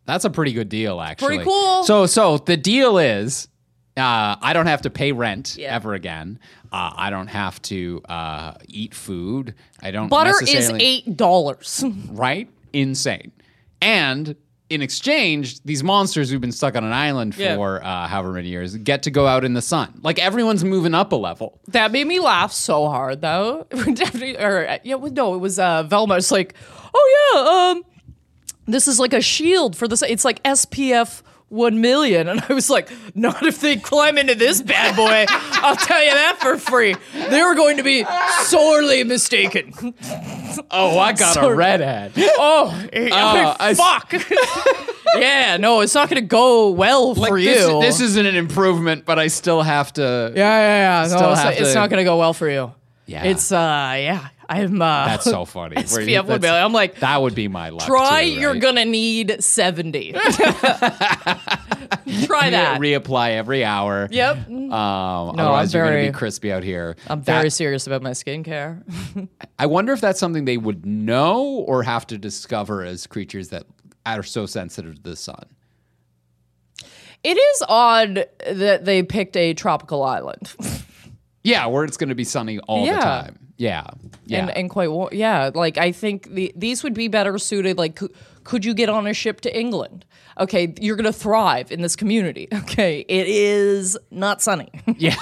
[0.06, 1.28] That's a pretty good deal, actually.
[1.39, 1.84] Pretty cool.
[1.84, 3.50] So, so the deal is,
[3.97, 5.76] uh, I don't have to pay rent Yeah.
[5.76, 6.39] ever again.
[6.71, 9.54] Uh, I don't have to uh, eat food.
[9.82, 10.08] I don't.
[10.08, 11.84] butter is eight dollars.
[12.10, 12.50] right?
[12.71, 13.34] Insane.
[13.82, 14.36] And
[14.69, 17.56] in exchange, these monsters who've been stuck on an island for Yeah.
[17.58, 19.99] uh, however many years get to go out in the sun.
[20.03, 21.60] Like everyone's moving up a level.
[21.69, 23.65] that made me laugh so hard though.
[23.69, 26.15] Definitely- or yeah, no, it was uh, Velma.
[26.17, 26.53] It's like,
[26.93, 27.84] oh yeah, um,
[28.65, 30.01] this is like a shield for this.
[30.01, 31.21] It's like SPF.
[31.49, 35.25] One million, and I was like, not if they climb into this bad boy.
[35.63, 36.93] I'll tell you that for free.
[37.30, 38.03] They were going to be
[38.43, 39.71] sorely mistaken.
[40.72, 42.12] Oh, I got a red redhead.
[42.17, 44.13] Oh, I s- fuck.
[45.15, 47.82] yeah, no, it's not going to go well Like for this, you.
[47.82, 50.32] this isn't an improvement, but I still have to.
[50.36, 51.08] yeah, yeah, yeah.
[51.08, 52.74] Still it's, have it's to- not going to go well for you.
[53.06, 53.24] Yeah.
[53.24, 54.28] It's uh, yeah.
[54.50, 55.06] I'm uh.
[55.06, 55.76] That's so funny.
[55.76, 57.86] Where you- SPF one that's- I'm like, That would be my luck.
[57.86, 58.26] try.
[58.26, 58.62] too, You're right?
[58.62, 60.13] gonna need seventy.
[62.26, 62.80] try that.
[62.80, 64.08] reapply every hour.
[64.12, 64.38] yep.
[64.47, 66.95] Um, No, I'm otherwise, you're going to very- be crispy out here.
[67.08, 68.84] I'm That- very serious about my skincare.
[69.60, 73.65] I wonder if that's something they would know or have to discover as creatures that
[74.06, 75.43] are so sensitive to the sun.
[77.23, 80.54] it is odd that they picked a tropical island.
[81.43, 83.39] Yeah, where it's going to be sunny all the time.
[83.56, 83.88] Yeah,
[84.26, 84.39] yeah.
[84.39, 85.12] and and quite warm.
[85.13, 87.78] Yeah, like I think the, these would be better suited.
[87.78, 88.00] Like,
[88.47, 90.05] could, you get on a ship to England?
[90.39, 92.47] Okay, you're gonna thrive in this community.
[92.67, 94.69] Okay, it is not sunny.
[94.97, 95.15] yeah,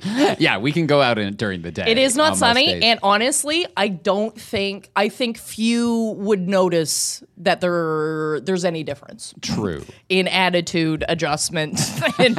[0.38, 1.84] yeah, we can go out in during the day.
[1.86, 2.82] It is not sunny, days.
[2.84, 9.34] and honestly, I don't think I think few would notice that there there's any difference
[9.40, 9.84] true.
[10.08, 11.80] in attitude adjustment.
[12.18, 12.36] and,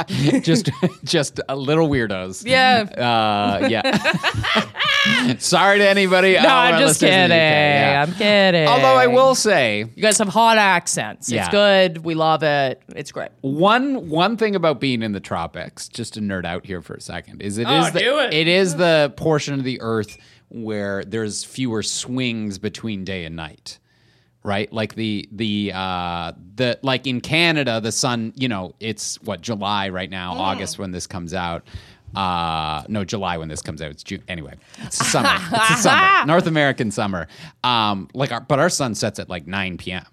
[0.42, 0.70] just,
[1.04, 2.44] just a little weirdos.
[2.46, 2.84] yeah.
[2.96, 5.36] Uh, yeah.
[5.38, 6.34] Sorry to anybody.
[6.34, 7.30] No, I'm just kidding.
[7.36, 8.04] Yeah.
[8.06, 8.68] I'm kidding.
[8.68, 11.30] Although I will say, you guys have hot accents.
[11.30, 11.40] Yeah.
[11.40, 12.04] It's good.
[12.04, 12.80] We love it.
[12.94, 13.30] It's great.
[13.40, 17.00] One one thing about being in the tropics, just to nerd out here for a
[17.00, 18.34] second, is it Oh, is the, it.
[18.34, 20.16] it is the portion of the Earth
[20.50, 23.78] where there's fewer swings between day and night.
[24.44, 28.32] Right, like the the uh, the like in Canada, the sun.
[28.34, 31.64] You know, it's what July right now, August when this comes out.
[32.14, 33.90] Uh, no, July when this comes out.
[33.90, 34.22] It's June.
[34.28, 35.30] Anyway, it's summer.
[35.52, 36.26] it's summer.
[36.26, 37.26] North American summer.
[37.64, 40.04] Um, like, our, but our sun sets at like 9 p.m.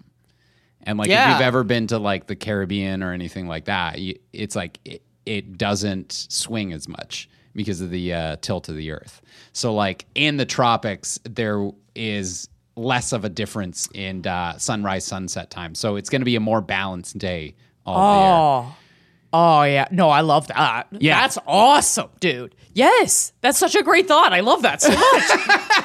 [0.82, 4.18] And like if you've ever been to like the Caribbean or anything like that, you,
[4.32, 8.90] it's like it, it doesn't swing as much because of the uh, tilt of the
[8.90, 9.20] Earth.
[9.52, 12.48] So like in the tropics, there is
[12.80, 15.74] less of a difference in uh, sunrise sunset time.
[15.74, 17.54] So it's going to be a more balanced day
[17.86, 18.74] all year.
[19.32, 20.88] Oh, yeah, no, I love that.
[20.90, 21.20] Yeah.
[21.20, 22.54] that's awesome, dude.
[22.72, 24.32] Yes, that's such a great thought.
[24.32, 24.98] I love that so much.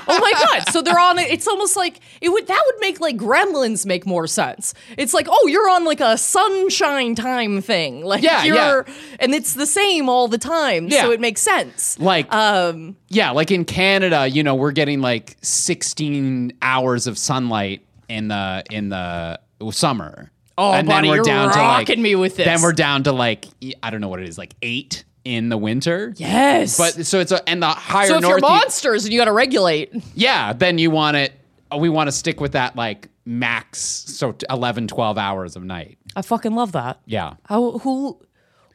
[0.07, 0.69] oh my god!
[0.71, 1.17] So they're on.
[1.17, 2.45] It's almost like it would.
[2.45, 4.75] That would make like Gremlins make more sense.
[4.95, 8.03] It's like, oh, you're on like a sunshine time thing.
[8.05, 8.55] Like Yeah, you're,
[8.87, 8.93] yeah.
[9.19, 10.87] and it's the same all the time.
[10.87, 11.01] Yeah.
[11.01, 11.99] So it makes sense.
[11.99, 17.81] Like, Um, yeah, like in Canada, you know, we're getting like 16 hours of sunlight
[18.07, 19.39] in the in the
[19.71, 20.31] summer.
[20.57, 22.45] Oh, and buddy, you're rocking me with this.
[22.45, 23.45] Then we're down to like
[23.83, 26.13] I don't know what it is, like eight in the winter.
[26.17, 28.29] yes, But so it's a and the higher so if north.
[28.41, 31.33] you're you- monsters and you got to regulate, yeah, then you want it.
[31.71, 35.63] oh, We want to stick with that like max, so t- 11, 12 hours of
[35.63, 35.97] night.
[36.15, 36.99] I fucking love that.
[37.05, 37.33] Yeah.
[37.45, 38.19] How who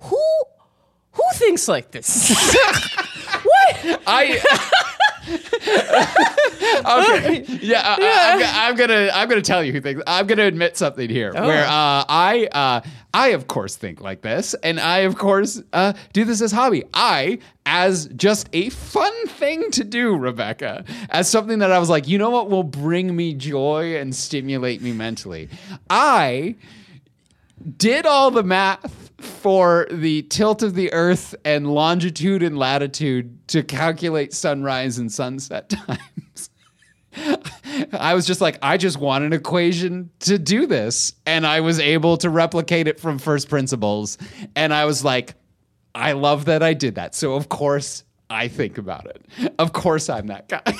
[0.00, 0.22] who
[1.12, 2.30] who thinks like this?
[3.42, 4.02] what?
[4.06, 4.86] I.
[6.86, 7.44] okay.
[7.62, 10.02] Yeah, uh, I, I'm, I'm gonna I'm gonna tell you who thinks.
[10.06, 12.80] I'm gonna admit something here, where uh, I uh,
[13.14, 16.84] I of course think like this, and I of course uh, do this as hobby.
[16.94, 22.08] I as just a fun thing to do, Rebecca, as something that I was like,
[22.08, 25.48] you know what will bring me joy and stimulate me mentally.
[25.88, 26.56] I
[27.76, 33.62] did all the math for the tilt of the earth and longitude and latitude to
[33.62, 36.50] calculate sunrise and sunset times.
[37.92, 41.12] I was just like, I just want an equation to do this.
[41.26, 44.16] And I was able to replicate it from first principles.
[44.54, 45.34] And I was like,
[45.94, 47.14] I love that I did that.
[47.14, 49.52] So, of course, I think about it.
[49.58, 50.74] Of course, I'm that guy.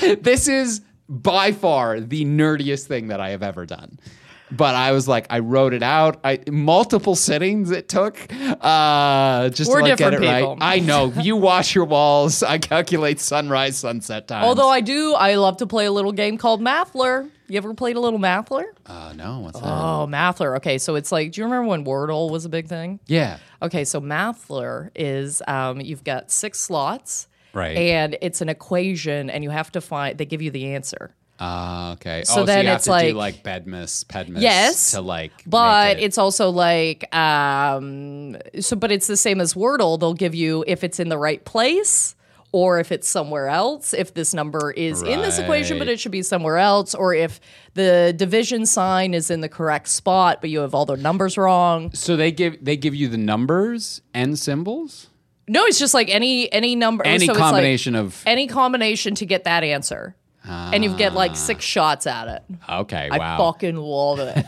[0.20, 3.98] this is by far the nerdiest thing that I have ever done.
[4.56, 6.20] But I was like, I wrote it out.
[6.22, 8.18] I multiple sittings it took.
[8.32, 10.58] Uh, just We're to like get it different right.
[10.60, 11.12] I know.
[11.22, 12.42] You wash your walls.
[12.42, 14.44] I calculate sunrise, sunset times.
[14.44, 17.30] Although I do, I love to play a little game called Mathler.
[17.48, 18.64] You ever played a little Mathler?
[18.86, 19.66] uh, no, what's that?
[19.66, 20.56] Oh, Mathler.
[20.56, 22.98] Okay, so it's like, do you remember when Wordle was a big thing?
[23.06, 23.38] yeah.
[23.60, 27.76] Okay, so Mathler is um, you've got six slots, Right.
[27.76, 30.16] And it's an equation, and you have to find.
[30.16, 31.14] They give you the answer.
[31.42, 32.22] Uh, okay.
[32.24, 34.40] So oh, then so you have it's to like- do like Bedmas, Pedmas.
[34.42, 35.32] Yes, To like.
[35.46, 38.76] but it- it's also like um, so.
[38.76, 39.98] But it's the same as Wordle.
[39.98, 42.14] They'll give you if it's in the right place.
[42.54, 46.12] Or if it's somewhere else, if this number is in this equation, but it should
[46.12, 47.40] be somewhere else, or if
[47.72, 51.90] the division sign is in the correct spot, but you have all the numbers wrong.
[51.94, 55.08] So they give they give you the numbers and symbols.
[55.48, 58.22] No, it's just like any any number, Any so it's like combination of.
[58.26, 62.42] any combination to get that answer, and you get like six shots at it.
[62.68, 63.08] Okay.
[63.10, 63.38] I wow.
[63.38, 64.44] fucking love it.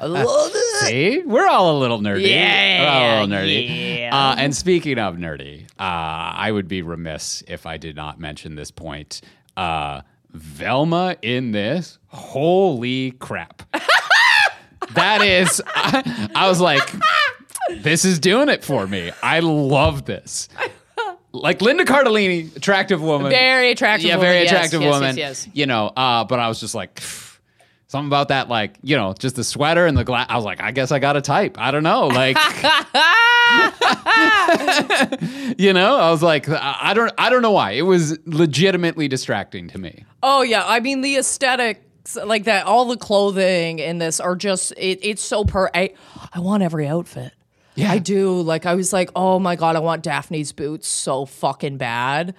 [0.00, 0.86] I love it.
[0.86, 2.30] See, we're all a little nerdy.
[2.30, 3.98] Yeah, we're all a little nerdy.
[3.98, 4.16] yeah.
[4.16, 8.54] Uh, and speaking of nerdy, uh, I would be remiss if I did not mention
[8.54, 9.20] this point.
[9.56, 10.02] Uh,
[10.32, 13.62] Velma in this, holy crap!
[14.94, 16.82] that is, I, I was like,
[17.70, 19.12] this is doing it for me.
[19.22, 20.48] I love this.
[21.32, 24.08] Like Linda Cardellini, attractive woman, Very attractive.
[24.08, 24.30] yeah, woman.
[24.30, 25.16] very attractive yes, woman.
[25.16, 25.54] Yes, yes.
[25.54, 27.00] You know, uh, but I was just like,
[27.92, 30.26] something about that, like, you know, just the sweater and the glass.
[30.28, 31.58] I was like, I guess I got to type.
[31.58, 32.36] I don't know, like,
[35.58, 37.72] you know, I was like, I I don't, I don't know why.
[37.72, 40.06] It was legitimately distracting to me.
[40.22, 42.66] Oh yeah, I mean the aesthetics like that.
[42.66, 44.72] All the clothing in this are just.
[44.78, 45.70] It, it's so per.
[45.74, 45.92] I,
[46.32, 47.32] I want every outfit.
[47.74, 47.90] Yeah.
[47.90, 48.40] I do.
[48.42, 52.34] Like I was like, oh my god, I want Daphne's boots so fucking bad.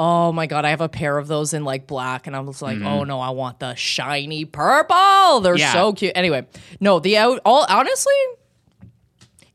[0.00, 2.62] Oh my god, I have a pair of those in like black, and I was
[2.62, 5.40] like, oh no, I want the shiny purple.
[5.40, 5.58] They're Mm-hmm.
[5.58, 5.72] Yeah.
[5.72, 6.12] so cute.
[6.14, 6.46] Anyway,
[6.80, 7.40] no, the out.
[7.44, 8.12] All honestly,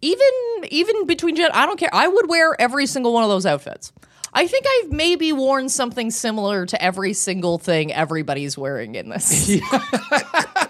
[0.02, 0.28] even
[0.70, 1.90] even between gen, I don't care.
[1.94, 3.92] I would wear every single one of those outfits.
[4.36, 9.50] I think I've maybe worn something similar to every single thing everybody's wearing in this.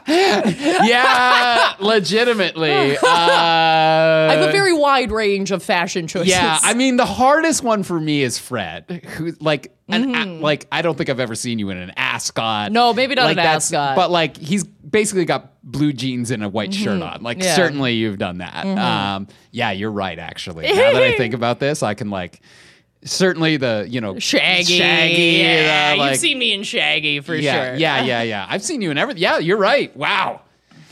[0.05, 2.97] Yeah, legitimately.
[2.97, 6.29] Uh, I have a very wide range of fashion choices.
[6.29, 10.67] Yeah, I mean the hardest one for me is Fred, who like an a- like
[10.71, 12.65] I don't think I've ever seen you in an ascot.
[12.65, 12.73] Mm-hmm.
[12.73, 13.95] No, maybe not like an ascot.
[13.95, 17.21] but like he's basically got blue jeans and a white shirt on.
[17.23, 17.43] Like Mm-hmm.
[17.45, 17.51] Yeah.
[17.51, 17.55] Mm-hmm.
[17.55, 18.65] certainly you've done that.
[18.65, 20.19] Um, yeah, you're right.
[20.19, 22.41] Actually, now that I think about this, I can like
[23.05, 24.77] certainly the you know Shaggy.
[24.77, 25.41] Shaggy.
[25.41, 27.75] Yeah, uh, like, you've seen me in Shaggy for yeah, sure.
[27.75, 28.45] yeah, yeah, yeah.
[28.49, 29.21] I've seen you in everything.
[29.21, 29.95] Yeah, you're right.
[29.95, 30.41] Wow.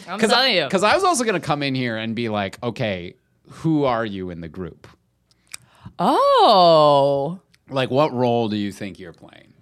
[0.07, 0.65] I'm telling you.
[0.65, 3.15] Because I was also gonna come in here and be like, okay,
[3.49, 4.87] who are you in the group?
[5.99, 7.39] Oh.
[7.69, 9.53] Like, what role do you think you're playing?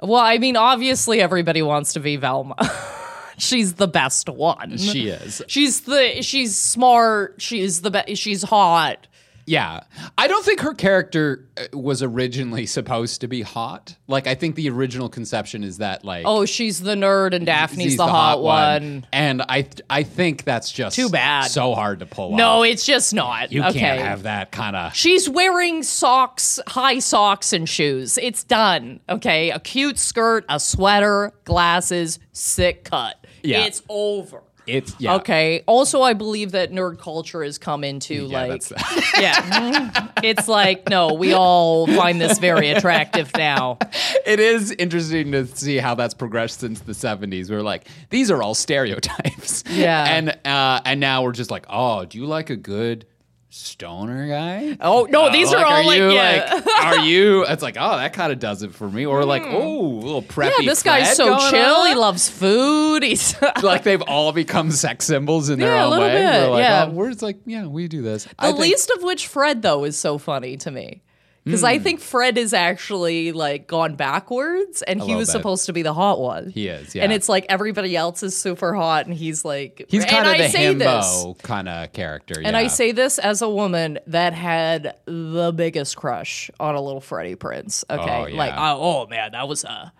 [0.00, 2.54] Well, I mean, obviously everybody wants to be Velma.
[3.38, 4.76] she's the best one.
[4.76, 5.42] She is.
[5.48, 7.36] She's the she's smart.
[7.38, 8.16] She's the best.
[8.16, 9.07] She's hot.
[9.48, 9.80] Yeah.
[10.18, 13.96] I don't think her character uh, was originally supposed to be hot.
[14.06, 17.82] Like, I think the original conception is that, like, Oh, she's the nerd and Daphne's
[17.82, 19.06] he's the, hot, one.
[19.12, 21.50] And I, I think that's just Too bad.
[21.50, 22.58] So hard to pull No, off.
[22.58, 23.50] No, it's just not.
[23.50, 23.78] You okay.
[23.78, 24.94] can't have that kind of.
[24.94, 28.18] She's wearing socks, high socks, and shoes.
[28.18, 29.00] It's done.
[29.08, 29.50] Okay.
[29.50, 33.26] A cute skirt, a sweater, glasses, sick cut.
[33.42, 33.64] Yeah.
[33.64, 34.42] It's over.
[34.68, 35.14] It's yeah.
[35.16, 35.62] Okay.
[35.66, 40.88] Also, I believe that nerd culture has come into Yeah, like, that's- yeah, it's like
[40.88, 43.78] no, we all find this very attractive now.
[44.26, 47.50] it is interesting to see how that's progressed since the 70s.
[47.50, 49.64] We're like, these are all stereotypes.
[49.70, 50.04] Yeah.
[50.04, 53.06] And uh, and now we're just like, oh, do you like a good
[53.50, 54.76] stoner guy?
[54.80, 56.62] Oh no, these are all like, you yeah.
[56.64, 57.44] like, are you?
[57.44, 59.06] It's like, oh, that kind of does it for me.
[59.06, 60.52] Or like, oh, a little preppy.
[60.54, 60.62] Hmm.
[60.62, 61.86] yeah, this guy's so chill.
[61.86, 63.02] He loves food.
[63.02, 66.14] He's like they've all become sex symbols in their Yeah, a own little way.
[66.14, 66.86] bit, we're like, yeah.
[66.88, 68.24] oh, we're like, yeah, we do this.
[68.24, 71.02] The think- least of which Fred though is so funny to me.
[71.48, 71.66] Because Hmm.
[71.66, 75.32] I think Fred is actually like gone backwards and he was bit.
[75.32, 76.50] supposed to be the hot one.
[76.50, 77.04] He is, yeah.
[77.04, 80.58] And it's like everybody else is super hot and he's like He's kind of the
[80.58, 82.34] himbo kind of character.
[82.44, 87.00] And I say this as a woman that had the biggest crush on a little
[87.00, 87.82] Freddie Prinze.
[87.88, 88.02] Okay.
[88.22, 88.36] Oh, yeah.
[88.36, 89.90] Like, oh, oh, man, that was a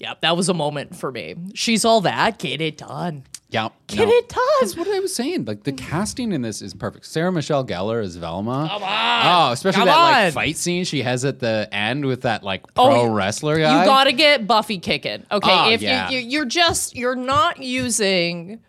[0.00, 1.36] yeah, that was a moment for me.
[1.54, 2.38] She's all that.
[2.38, 3.22] Get it done.
[3.50, 3.70] Yeah.
[3.86, 4.14] Get no.
[4.14, 4.42] it done.
[4.60, 5.46] That's what I was saying.
[5.46, 5.78] Like the hmm.
[5.78, 7.06] casting in this is perfect.
[7.06, 8.68] Sarah Michelle Gellar as Velma.
[8.70, 9.26] Come on.
[9.26, 10.24] Oh, especially Come that on.
[10.24, 13.58] like fight scene she has at the end with that like oh, pro Oh, wrestler
[13.58, 13.80] guy.
[13.80, 15.24] You gotta get Buffy kicking.
[15.32, 16.10] Okay, Oh, if yeah.
[16.10, 18.60] you, you, you're just you're not using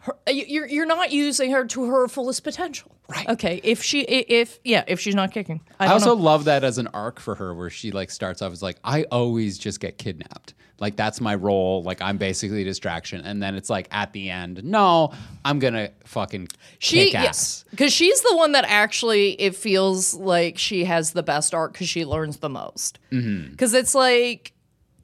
[0.00, 2.90] her, you- you're you're not using her to her fullest potential.
[3.08, 3.28] Right.
[3.28, 3.60] Okay.
[3.64, 6.22] If she if yeah if she's not kicking, I, I also know.
[6.22, 9.04] love that as an arc for her where she like starts off as like I
[9.04, 10.54] always just get kidnapped.
[10.80, 11.82] Like that's my role.
[11.82, 13.22] Like I'm basically a distraction.
[13.22, 15.12] And then it's like at the end, no,
[15.44, 17.64] I'm gonna fucking She kick yes, ass.
[17.70, 21.88] because she's the one that actually it feels like she has the best arc because
[21.88, 23.00] she learns the most.
[23.10, 23.50] Mm-hmm.
[23.50, 24.52] Because it's like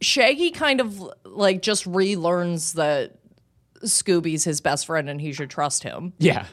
[0.01, 3.13] Shaggy kind of like just relearns that
[3.85, 6.13] Scooby's his best friend and he should trust him.
[6.19, 6.47] Yeah.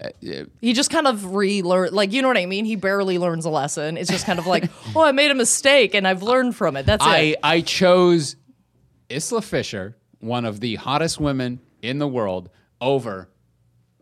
[0.00, 0.44] Uh, yeah.
[0.60, 2.64] He just kind of relearn, like you know what I mean.
[2.64, 3.96] He barely learns a lesson.
[3.96, 6.86] It's just kind of like, oh, I made a mistake and I've learned from it.
[6.86, 7.38] That's I it.
[7.42, 8.36] I chose
[9.08, 13.28] Isla Fisher, one of the hottest women in the world, over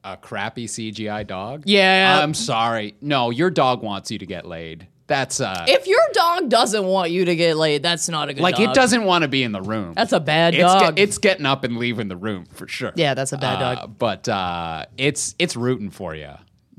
[0.05, 1.65] a crappy CGI dog.
[1.67, 2.21] Yeah.
[2.23, 2.95] I'm sorry.
[3.01, 4.87] No, your dog wants you to get laid.
[5.09, 8.43] That's uh If your dog doesn't want you to get laid, that's not a good.
[8.43, 8.71] like dog.
[8.71, 9.95] it doesn't want to be in the room.
[9.95, 10.97] That's a bad it's dog.
[10.97, 12.93] Get, it's getting up and leaving the room for sure.
[12.97, 13.99] Yeah, that's a bad Uh, dog.
[13.99, 16.31] But uh, it's it's rooting for you.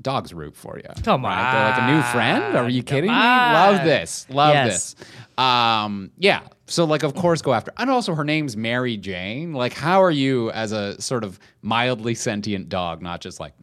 [0.02, 0.84] Dogs root for you.
[1.04, 2.58] Come on, They're like a new friend.
[2.58, 3.16] Are you kidding me?
[3.16, 3.54] on.
[3.54, 4.28] Love this.
[4.30, 4.94] Love Yes.
[4.94, 5.06] this.
[5.38, 6.42] Um, yeah.
[6.68, 7.72] So like, of course, go after.
[7.78, 9.54] And also, her name's Mary Jane.
[9.54, 13.54] Like, how are you as a sort of mildly sentient dog, not just like,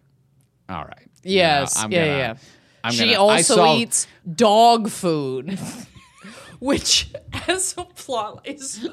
[0.69, 1.07] all right.
[1.23, 1.79] you know, Yes.
[1.79, 2.35] I'm yeah, gonna- yeah, yeah.
[2.85, 5.59] I'm she gonna- also saw- eats dog food,
[6.61, 7.11] which
[7.49, 8.87] as a plot is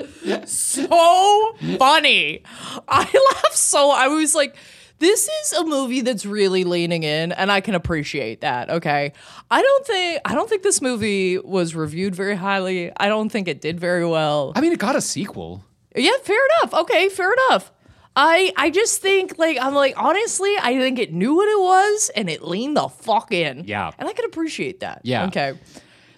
[0.46, 2.44] so funny.
[2.88, 3.92] I laugh so.
[3.92, 4.56] I was like,
[5.00, 8.70] this is a movie that's really leaning in, and I can appreciate that.
[8.70, 9.14] Okay,
[9.50, 12.92] I don't think I don't think this movie was reviewed very highly.
[12.98, 14.54] I don't think it did very well.
[14.56, 15.64] I mean, it got a sequel.
[15.96, 16.74] Yeah, fair enough.
[16.82, 17.72] Okay, fair enough.
[18.16, 22.12] I I just think like I'm like honestly, I think it knew what it was
[22.16, 23.64] and it leaned the fuck in.
[23.66, 23.92] Yeah.
[23.98, 25.02] And I can appreciate that.
[25.04, 25.26] Yeah.
[25.28, 25.54] Okay.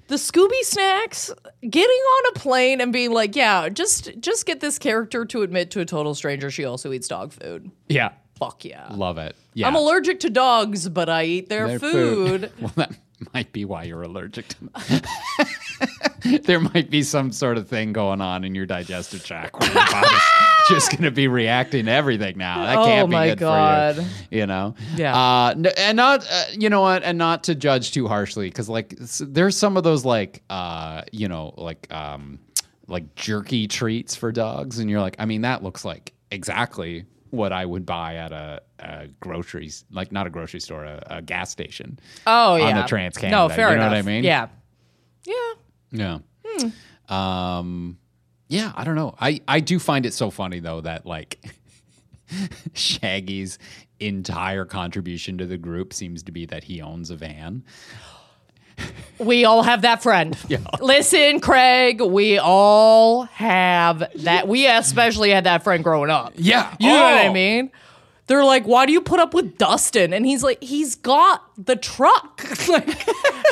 [0.07, 4.77] The Scooby snacks, getting on a plane and being like, yeah, just just get this
[4.79, 7.71] character to admit to a total stranger she also eats dog food.
[7.87, 8.11] Yeah.
[8.35, 8.87] Fuck yeah.
[8.91, 9.35] Love it.
[9.53, 9.67] Yeah.
[9.67, 12.51] I'm allergic to dogs, but I eat their, Their food.
[12.59, 12.91] well, that
[13.33, 14.71] might be why you're allergic to them.
[16.43, 19.85] there might be some sort of thing going on in your digestive tract where your
[19.91, 20.21] body's
[20.69, 22.63] just going to be reacting to everything now.
[22.65, 23.95] That Oh can't be my good God.
[23.95, 24.07] for you.
[24.31, 24.75] You know?
[24.95, 25.15] Yeah.
[25.15, 27.03] Uh, and not, uh, you know what?
[27.03, 31.27] And not to judge too harshly because, like, there's some of those, like, uh, you
[31.27, 32.39] know, like, um,
[32.87, 34.79] like jerky treats for dogs.
[34.79, 38.61] And you're like, I mean, that looks like exactly what I would buy at a,
[38.79, 41.97] a groceries, like not a grocery store, a, a gas station.
[42.27, 42.65] Oh yeah.
[42.69, 43.91] On the Trans No, fair you know enough.
[43.91, 44.23] what I mean?
[44.23, 44.49] Yeah.
[45.25, 45.33] Yeah.
[45.93, 46.19] Yeah.
[46.45, 47.13] Hmm.
[47.13, 47.97] Um,
[48.49, 49.15] yeah, I don't know.
[49.19, 51.39] I, I do find it so funny though that like
[52.73, 53.59] Shaggy's
[53.99, 57.63] entire contribution to the group seems to be that he owns a van.
[59.19, 60.35] We all have that friend.
[60.49, 60.57] Yeah.
[60.81, 64.47] Listen, Craig, we all have that.
[64.47, 66.33] We especially had that friend growing up.
[66.35, 66.75] Yeah.
[66.79, 67.33] You know what I Oh.
[67.33, 67.71] mean?
[68.25, 70.11] They're like, why do you put up with Dustin?
[70.11, 72.41] And he's like, he's got the truck.
[72.67, 72.89] like,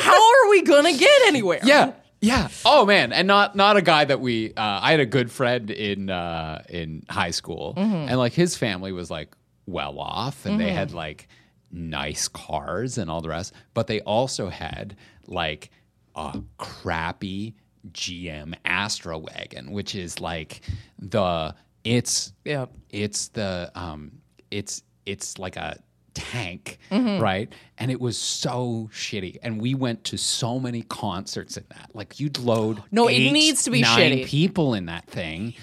[0.02, 1.60] how are we gonna get anywhere?
[1.62, 1.92] Yeah.
[2.22, 2.48] Yeah.
[2.64, 4.54] Oh man, and not not a guy that we.
[4.54, 8.08] Uh, I had a good friend in uh, in high school, Mm-hmm.
[8.08, 9.34] and like his family was like
[9.66, 11.28] well off, and they had like
[11.72, 14.94] nice cars and all the rest, but they also had
[15.26, 15.70] like
[16.14, 17.54] a crappy
[17.90, 20.60] GM Astra wagon, which is like
[21.00, 22.66] the it's Yeah.
[22.90, 24.12] it's the um
[24.50, 25.76] it's it's like a
[26.14, 27.22] tank Mm-hmm.
[27.22, 31.90] right and it was so shitty and we went to so many concerts in that
[31.94, 34.26] like you'd load No, it needs to be nine shitty.
[34.26, 35.54] people in that thing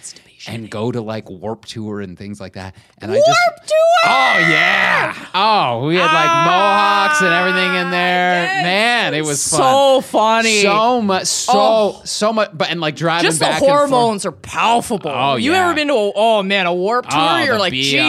[0.48, 3.78] and go to like warp tour and things like that and i Warp just Tour!
[4.06, 9.48] oh yeah oh we had like ah, mohawks and everything in there man it was
[9.50, 10.62] fun so funny.
[10.62, 12.02] so much so Oh.
[12.06, 13.90] so much but and like driving just the back and forth.
[13.90, 15.12] hormones are palpable.
[15.14, 15.66] Oh, you yeah.
[15.66, 17.20] ever been to a, oh man a warp oh, tour?
[17.22, 18.02] Oh, You're like Jesus,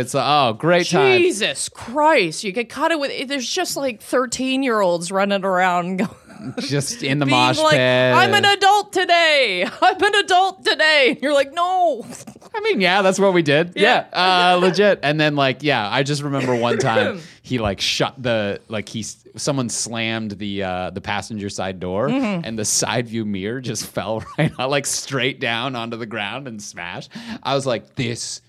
[0.00, 1.18] it's a, oh great time.
[1.18, 2.44] Jesus Christ!
[2.44, 6.08] You get caught it with there's just like 13 year olds running around.
[6.58, 8.14] Just in the Being mosh like, pit.
[8.14, 9.66] I'm an adult today.
[9.82, 11.18] I'm an adult today.
[11.22, 12.06] You're like, no.
[12.54, 13.72] I mean, yeah, that's what we did.
[13.76, 15.00] Yeah, uh, legit.
[15.02, 19.02] And then like, yeah, I just remember one time he like shut the like he
[19.36, 22.44] someone slammed the uh, the passenger side door Mm-hmm.
[22.44, 26.48] and the side view mirror just fell right out, like straight down onto the ground
[26.48, 27.10] and smashed.
[27.42, 28.40] I was like, this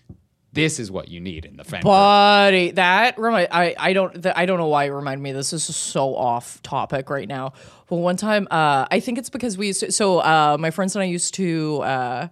[0.54, 1.84] this is what you need in the Fender.
[1.84, 5.32] Buddy, that remind I I don't I don't know why it reminded me.
[5.32, 7.54] This This is so off topic right now.
[7.88, 10.95] But one time, uh, I think it's because we used to, so uh, my friends
[10.95, 12.28] and I used to uh,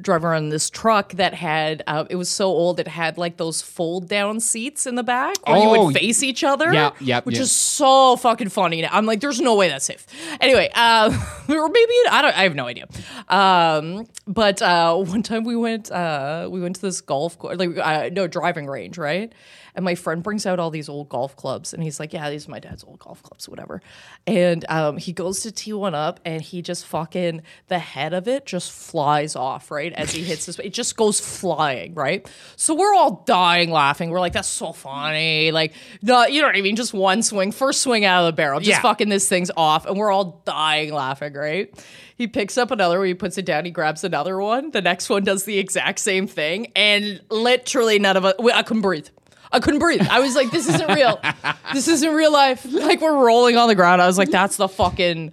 [0.00, 3.60] drive around this truck that had uh, it was so old it had like those
[3.62, 6.72] fold down seats in the back where you Oh, would face each other.
[6.72, 7.42] yeah, yep, which yeah.
[7.42, 8.86] is so fucking funny.
[8.86, 10.06] I'm like, there's no way that's safe.
[10.40, 11.10] Anyway, uh,
[11.48, 12.36] or maybe I don't.
[12.36, 12.86] I have no idea.
[13.28, 17.76] Um, but uh, one time we went, uh, we went to this golf course, like
[17.78, 19.32] uh, no driving range, right?
[19.74, 22.46] And my friend brings out all these old golf clubs, and he's like, "Yeah, these
[22.46, 23.80] are my dad's old golf clubs, whatever."
[24.26, 28.28] And um, he goes to tee one up, and he just fucking the head of
[28.28, 30.58] it just flies off, right as he hits this.
[30.58, 32.28] It just goes flying, right?
[32.56, 34.10] So we're all dying laughing.
[34.10, 35.72] We're like, "That's so funny!" Like,
[36.02, 36.76] no, you know what I mean?
[36.76, 38.80] Just one swing, first swing out of the barrel, just Yeah.
[38.82, 41.72] fucking this thing's off, and we're all dying laughing, right?
[42.16, 44.70] He picks up another one, he puts it down, he grabs another one.
[44.70, 48.82] The next one does the exact same thing, and literally none of us, I couldn't
[48.82, 49.08] breathe.
[49.50, 50.06] I couldn't breathe.
[50.10, 51.20] I was like, this isn't real.
[51.74, 52.64] This isn't real life.
[52.64, 54.00] Like, we're rolling on the ground.
[54.00, 55.32] I was like, that's the fucking.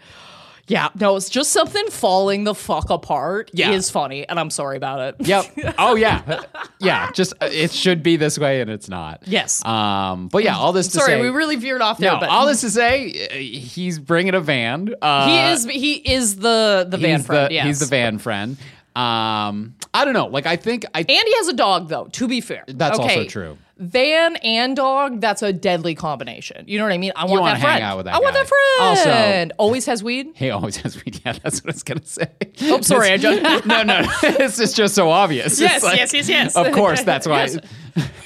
[0.70, 3.72] Yeah, no, it's just something falling the fuck apart Yeah.
[3.72, 5.28] is funny, and I'm sorry about it.
[5.28, 5.46] Yep.
[5.78, 6.44] Oh yeah.
[6.80, 7.12] Yeah.
[7.12, 9.22] Just uh, it should be this way and it's not.
[9.26, 9.64] Yes.
[9.66, 10.28] Um.
[10.30, 11.22] But yeah, all this to Sorry, say.
[11.22, 12.12] we really veered off there.
[12.14, 14.94] no, but all this to say, uh, he's bringing a van.
[15.02, 17.50] Uh, he is he is the the van friend.
[17.50, 17.66] The, yes.
[17.66, 18.58] He's the van friend.
[18.96, 19.76] Um.
[19.94, 20.28] I don't know.
[20.28, 21.00] Like I think I.
[21.00, 22.06] And he has a dog, though.
[22.14, 23.58] To be fair, That's also true.
[23.80, 26.66] Van and dog, that's a deadly combination.
[26.68, 27.14] You know what I mean?
[27.16, 27.84] I want wanna that hang friend.
[27.84, 28.42] out with that I want guy.
[28.44, 29.52] that friend.
[29.52, 30.28] Also- always has weed.
[30.36, 31.22] He always has weed.
[31.26, 32.28] Yeah, that's what I was gonna say.
[32.64, 35.60] Oh, sorry, I just no, no, this is just so obvious.
[35.62, 36.56] Yes, like- yes, yes, yes.
[36.58, 37.44] Of course, that's why.
[37.46, 37.58] Yes.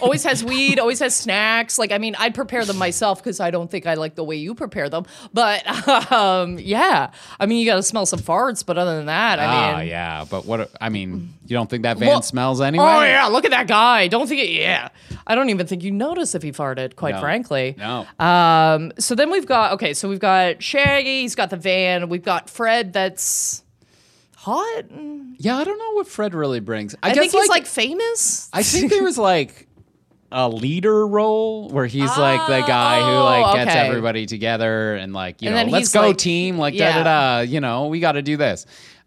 [0.02, 0.80] Always has weed.
[0.80, 1.78] Always has snacks.
[1.78, 4.36] Like I mean, I'd prepare them myself because I don't think I like the way
[4.36, 5.06] you prepare them.
[5.34, 5.66] But
[6.12, 8.66] um, yeah, I mean, you got to smell some farts.
[8.66, 10.70] But other than that, I Ah, mean, yeah, but what?
[10.80, 12.86] I mean, you don't think that van Well- smells anyway?
[12.86, 14.08] Oh yeah, look at that guy.
[14.08, 14.50] Don't think it.
[14.52, 14.90] Yeah,
[15.26, 16.96] I don't even think you notice if he farted.
[16.96, 17.22] Quite No.
[17.22, 17.76] frankly.
[17.78, 18.06] No.
[18.20, 18.92] Um.
[19.00, 19.94] So then we've got okay.
[19.94, 21.22] So we've got Shaggy.
[21.22, 22.10] He's got the van.
[22.10, 22.94] We've got Fred.
[22.94, 23.63] That's
[24.44, 24.84] hot.
[25.38, 26.96] Yeah, I don't know what Fred really brings.
[27.02, 28.50] I, I, guess think he's like famous.
[28.54, 29.68] I think there was like
[30.32, 33.88] a leader role where he's like the guy who Oh, like gets okay.
[33.88, 36.98] everybody together and like you And know let's go like- team like yeah.
[36.98, 38.66] da da da you know we got to do this.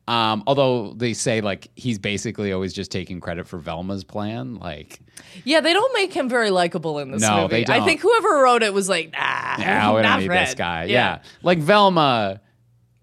[0.09, 5.01] Um, although they say like he's basically always just taking credit for Velma's plan, like
[5.45, 7.67] yeah, they don't make him very likable in this No, movie.
[7.69, 9.19] I think whoever wrote it was like, nah,
[9.59, 10.47] yeah, we not don't need Fred.
[10.47, 10.85] this guy.
[10.85, 11.23] Yeah.
[11.43, 12.41] like Velma.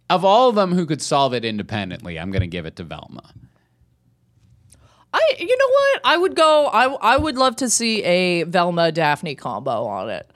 [0.09, 3.33] Of all of them who could solve it independently, I'm gonna give it to Velma.
[5.13, 6.01] I, you know what?
[6.05, 6.67] I would go.
[6.67, 10.29] I, I would love to see a Velma Daphne combo on it.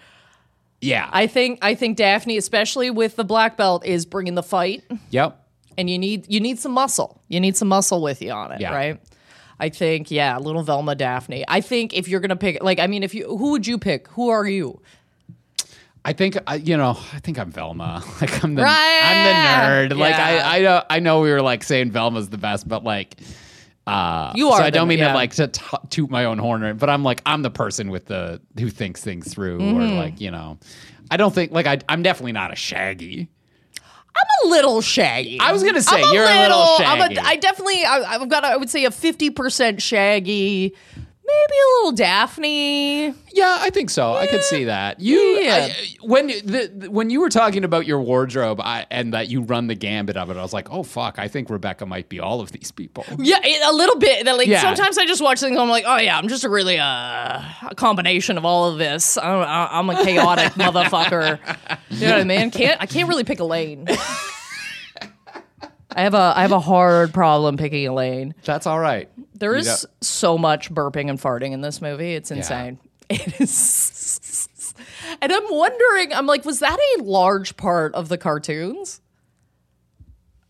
[0.82, 1.10] Yeah.
[1.12, 5.44] I think I think Daphne, especially with the black belt, is bringing the fight, yep.
[5.78, 7.22] and you need you need some muscle.
[7.28, 8.74] You need some muscle with you on it, Yeah.
[8.76, 9.00] right?
[9.60, 11.44] I think yeah, little Velma Daphne.
[11.48, 14.08] I think if you're gonna pick, like, I mean, if you who would you pick?
[14.10, 14.80] Who are you?
[16.06, 16.98] I think I, you know.
[17.14, 18.04] I think I'm Velma.
[18.22, 19.02] Like I'm the Right.
[19.04, 20.00] I'm the nerd.
[20.00, 20.42] Like Yeah.
[20.46, 23.16] I I know I know we were like saying Velma's the best, but like
[23.86, 25.10] uh You are So I don't mean yeah.
[25.10, 25.48] to like to
[25.90, 29.34] toot my own horn, but I'm like I'm the person with the who thinks things
[29.34, 29.96] through, or Mm-hmm.
[29.98, 30.58] like you know.
[31.12, 33.28] I don't think like I I'm definitely not a Shaggy.
[34.20, 35.40] I'm a little shaggy.
[35.40, 37.16] I was gonna say, I'm you're a little I'm Shaggy.
[37.18, 40.74] a, I definitely I, I've got a, I would say a fifty percent shaggy,
[41.28, 43.08] maybe a little Daphne.
[43.34, 44.14] Yeah, I think so.
[44.14, 45.00] I could see that.
[45.02, 45.68] You Yeah.
[45.70, 49.42] I- when the, the- when you were talking about your wardrobe I, and that you
[49.42, 52.20] run the gambit of it, I was like, oh fuck, I think Rebecca might be
[52.22, 53.04] all of these people.
[53.20, 54.24] Yeah, it, a little bit.
[54.26, 54.62] That, Like Yeah.
[54.62, 55.52] sometimes I just watch things.
[55.52, 58.78] and I'm like, oh yeah, I'm just a really uh, a combination of all of
[58.78, 59.18] this.
[59.18, 61.40] I'm, I'm a chaotic motherfucker.
[61.90, 62.52] You know what I mean?
[62.52, 63.86] Can't I can't really pick a lane.
[65.96, 68.36] I have a I have a hard problem picking a lane.
[68.44, 69.10] That's all right.
[69.40, 72.14] There don't- so much burping and farting in this movie.
[72.16, 72.80] It's insane.
[73.10, 74.74] It is.
[75.22, 79.00] And I'm wondering, I'm like, was that a large part of the cartoons?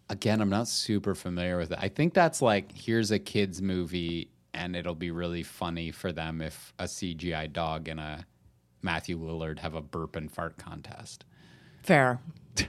[0.10, 1.78] Again, I'm not super familiar with it.
[1.80, 6.42] I think that's like here's a kids movie, and it'll be really funny for them
[6.42, 8.26] if a CGI dog and a
[8.82, 11.26] Matthew Lillard have a burp and fart contest.
[11.84, 12.20] Fair.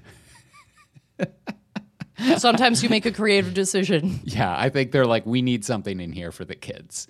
[2.38, 4.20] Sometimes you make a creative decision.
[4.24, 7.06] Yeah, I think they're like, we need something in here for the kids.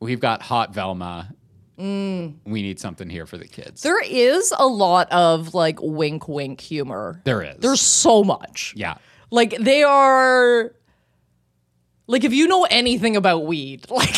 [0.00, 1.34] We've got hot Velma.
[1.78, 2.34] Mm.
[2.44, 3.82] We need something here for the kids.
[3.82, 7.20] There is a lot of like wink wink humor.
[7.24, 7.56] there is.
[7.58, 8.74] There's so much.
[8.76, 8.96] yeah.
[9.30, 10.72] Like they are
[12.06, 14.14] like if you know anything about weed, like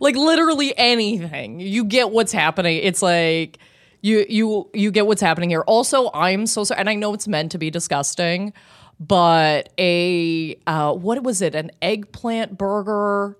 [0.00, 2.78] like literally anything, you get what's happening.
[2.82, 3.58] It's like
[4.02, 5.62] you you you get what's happening here.
[5.62, 8.52] Also, I'm so sorry and I know it's meant to be disgusting,
[9.00, 11.54] but a uh what was it?
[11.54, 13.38] An eggplant burger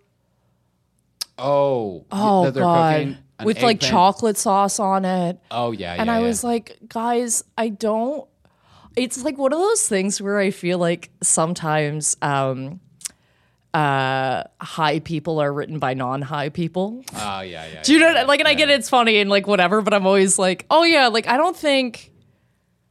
[1.39, 2.05] Oh.
[2.11, 2.95] Oh that they're god.
[2.95, 5.39] cooking With like chocolate sauce on it.
[5.51, 6.27] Oh yeah, and yeah, I yeah.
[6.27, 8.29] was like, guys, I don't.
[8.95, 12.79] It's like one of those things where I feel like sometimes um,
[13.75, 17.05] uh, high people are written by non-high people.
[17.16, 17.83] Oh yeah, yeah.
[17.83, 18.11] Do you know?
[18.12, 18.59] yeah, like, and I yeah.
[18.59, 21.57] get it's funny and like whatever, but I'm always like, oh yeah, like I don't
[21.57, 22.12] think,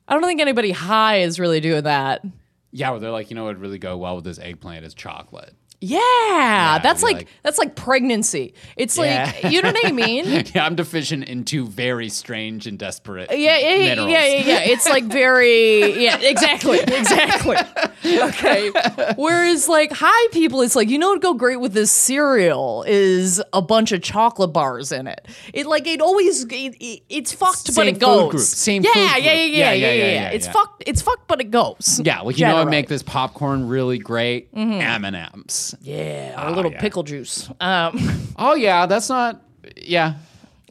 [0.07, 2.23] I don't think anybody high is really doing that.
[2.71, 4.93] Yeah, where they're like, you know, what would really go well with this eggplant is
[4.93, 5.53] chocolate.
[5.84, 8.53] Yeah, that's like, like- that's like pregnancy.
[8.77, 10.25] It's like you know what I mean.
[10.53, 14.11] yeah, I'm deficient in two very strange and desperate Yeah, yeah, yeah, minerals.
[14.11, 14.59] yeah, yeah, yeah.
[14.61, 17.57] It's like very, yeah, exactly, exactly.
[18.31, 18.71] Okay.
[19.15, 23.41] Whereas like high people, it's like you know what'd go great with this cereal is
[23.53, 25.27] a bunch of chocolate bars in it.
[25.53, 28.31] It like it always it, it- it's fucked, but Same it food goes.
[28.31, 29.25] group, same yeah, food yeah, group.
[29.25, 30.51] yeah, yeah, yeah, yeah, yeah, It's yeah.
[30.51, 30.83] fucked.
[30.87, 32.01] It's fucked, but it goes.
[32.03, 34.49] Yeah, like you know, what make this popcorn really great.
[34.55, 35.75] M and M's.
[35.81, 36.79] Yeah, a little yeah.
[36.81, 37.49] pickle juice.
[37.59, 37.99] Um.
[38.37, 39.41] Oh yeah, that's not.
[39.77, 40.15] Yeah,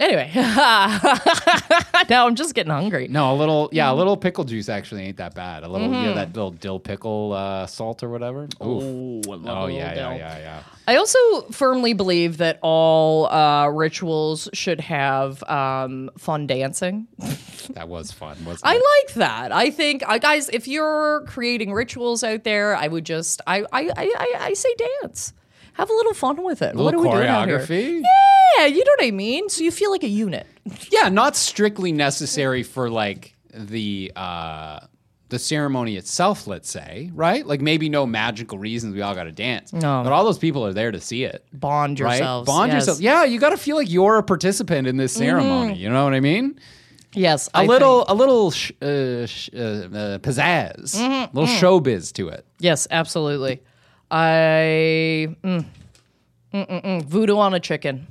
[0.01, 0.31] Anyway,
[2.09, 3.07] now I'm just getting hungry.
[3.09, 3.67] no, a little.
[3.67, 3.77] Mm-hmm.
[3.77, 5.63] Yeah, a little pickle juice actually ain't that bad.
[5.63, 8.45] A little, you know, that little dill pickle uh, salt or whatever.
[8.65, 8.83] Oof.
[8.83, 10.13] Ooh, I love Oh a yeah, little yeah, dill.
[10.19, 10.63] yeah, yeah.
[10.89, 11.19] I also
[11.53, 17.07] firmly believe that all uh, rituals should have um, fun dancing.
[17.75, 18.65] That was fun, wasn't it?
[18.65, 18.73] I
[19.05, 19.53] like that.
[19.53, 23.83] I think, uh, guys, if you're creating rituals out there, I would just, I, I,
[23.83, 25.33] I, I, I say dance.
[25.75, 26.75] Have a little fun with it.
[26.77, 27.59] what are we doing out here?
[27.61, 28.03] choreography.
[28.59, 29.49] Yeah, you know what I mean.
[29.49, 30.47] So you feel like a unit.
[30.91, 34.81] Yeah, not strictly necessary for like the uh
[35.29, 37.47] the ceremony itself, let's say, right?
[37.47, 39.73] Like maybe no magical reasons we all got to dance.
[39.73, 40.03] No.
[40.03, 41.45] But all those people are there to see it.
[41.53, 42.17] Bond Right?
[42.17, 42.47] yourselves.
[42.47, 42.81] Bond yes.
[42.83, 43.01] yourself.
[43.01, 45.75] Yeah, you got to feel like you're a participant in this ceremony.
[45.77, 46.59] You know what I mean?
[47.15, 51.55] Yes, A I little, a little sh- uh, sh- uh, uh, pizzazz, Mm-hmm, a little
[51.57, 52.45] showbiz to it.
[52.59, 53.63] yes, absolutely.
[54.11, 55.65] I mm,
[56.53, 58.07] mm, mm, mm, voodoo on a chicken.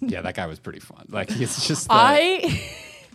[0.00, 1.06] Yeah, that guy was pretty fun.
[1.08, 2.62] Like it's just the, I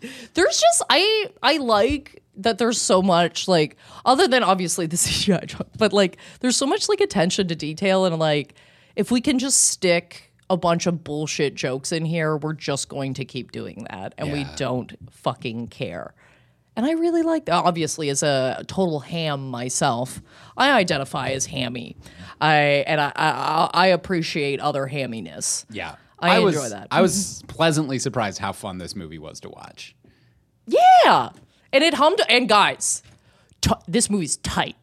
[0.33, 3.75] there's just I I like that there's so much like
[4.05, 8.05] other than obviously the CGI joke, but like there's so much like attention to detail
[8.05, 8.55] and like
[8.95, 13.13] if we can just stick a bunch of bullshit jokes in here, we're just going
[13.13, 16.13] to keep doing that and we don't fucking care.
[16.79, 17.65] And I really like that.
[17.65, 20.21] Obviously, as a total ham myself,
[20.55, 21.97] I identify as hammy.
[22.39, 25.65] I and I I, I appreciate other hamminess.
[25.69, 25.95] yeah.
[26.19, 26.87] I was, enjoy that.
[26.89, 29.93] I was pleasantly surprised how fun this movie was to watch.
[30.67, 31.31] Yeah,
[31.73, 32.21] and it hummed.
[32.29, 33.03] And guys,
[33.59, 34.77] t- this movie's tight.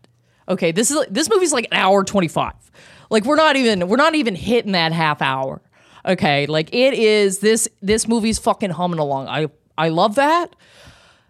[0.51, 2.71] Okay, this is this movie's like an hour twenty five.
[3.09, 5.63] Like we're not even we're not even hitting that half hour.
[6.05, 9.29] Okay, like it is this this movie's fucking humming along.
[9.29, 10.55] I I love that.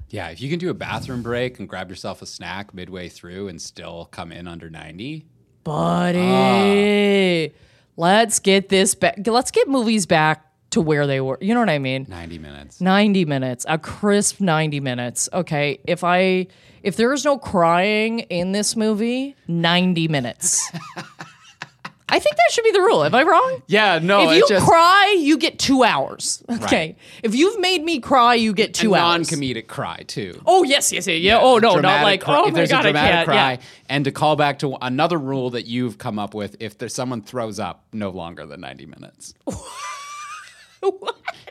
[0.09, 3.49] Yeah, if you can do a bathroom break and grab yourself a snack midway through
[3.49, 5.27] and still come in under 90,
[5.65, 7.59] Buddy, ah.
[7.97, 9.27] let's get this back.
[9.27, 11.39] Let's get movies back to where they were.
[11.41, 12.07] You know what I mean?
[12.09, 12.81] 90 minutes.
[12.81, 15.29] 90 minutes, a crisp 90 minutes.
[15.33, 16.47] Okay, if I
[16.85, 20.71] if there is no crying in this movie, 90 minutes.
[22.09, 23.03] I think that should be the rule.
[23.03, 23.63] Am I wrong?
[23.67, 26.43] Yeah, no, if you just cry, you get two hours.
[26.49, 26.95] Okay.
[27.25, 29.31] If you've made me cry, you get a two hours.
[29.33, 30.41] non-comedic cry too.
[30.47, 31.21] Oh yes, yes, yes.
[31.21, 31.41] Yeah.
[31.41, 33.27] Oh no, not like cry- oh if my god, a I can't.
[33.27, 33.35] cry.
[33.53, 33.57] Yeah.
[33.89, 37.23] And to call back to another rule that you've come up with, if there's someone
[37.23, 39.35] throws up, no longer than 90 minutes.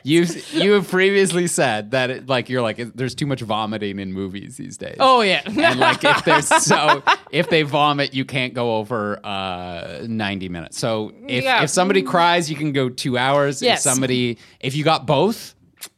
[0.02, 4.12] You've you have previously said that it, like you're like there's too much vomiting in
[4.12, 4.96] movies these days.
[5.00, 5.42] Oh yeah.
[5.44, 7.02] and like if there's so
[7.32, 10.78] if they vomit, you can't go over uh, 90 minutes.
[10.78, 11.64] So if Yeah.
[11.64, 13.60] if somebody cries, you can go two hours.
[13.60, 13.78] Yes.
[13.84, 15.54] If somebody if you got both,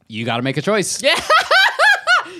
[0.08, 1.02] you got to make a choice.
[1.02, 1.14] Yeah.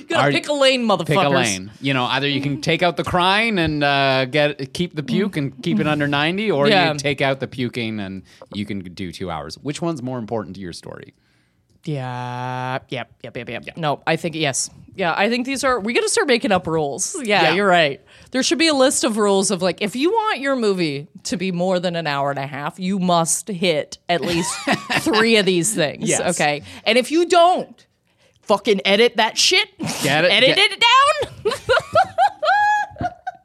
[0.08, 1.06] Gotta pick a lane, motherfuckers.
[1.06, 1.70] Pick a lane.
[1.80, 2.62] You know, either you can mm.
[2.62, 5.08] take out the crying and uh, get keep the mm.
[5.08, 5.90] puke and keep it mm.
[5.90, 6.92] under 90, or Yeah.
[6.92, 9.56] you take out the puking and you can do two hours.
[9.58, 11.14] Which one's more important to your story?
[11.84, 12.80] Yeah.
[12.88, 13.14] Yep.
[13.22, 13.36] Yep.
[13.36, 13.48] Yep.
[13.48, 13.76] Yep.
[13.76, 14.70] No, I think yes.
[14.94, 15.78] Yeah, I think these are.
[15.78, 17.14] We got to start making up rules.
[17.22, 17.54] Yeah, Yeah.
[17.54, 18.00] you're right.
[18.32, 21.36] There should be a list of rules of like, if you want your movie to
[21.36, 24.52] be more than an hour and a half, you must hit at least
[25.00, 26.08] three of these things.
[26.08, 26.34] Yes.
[26.34, 27.86] Okay, and if you don't,
[28.48, 29.68] fucking edit that shit.
[30.02, 31.52] Get it- Edit get- it down.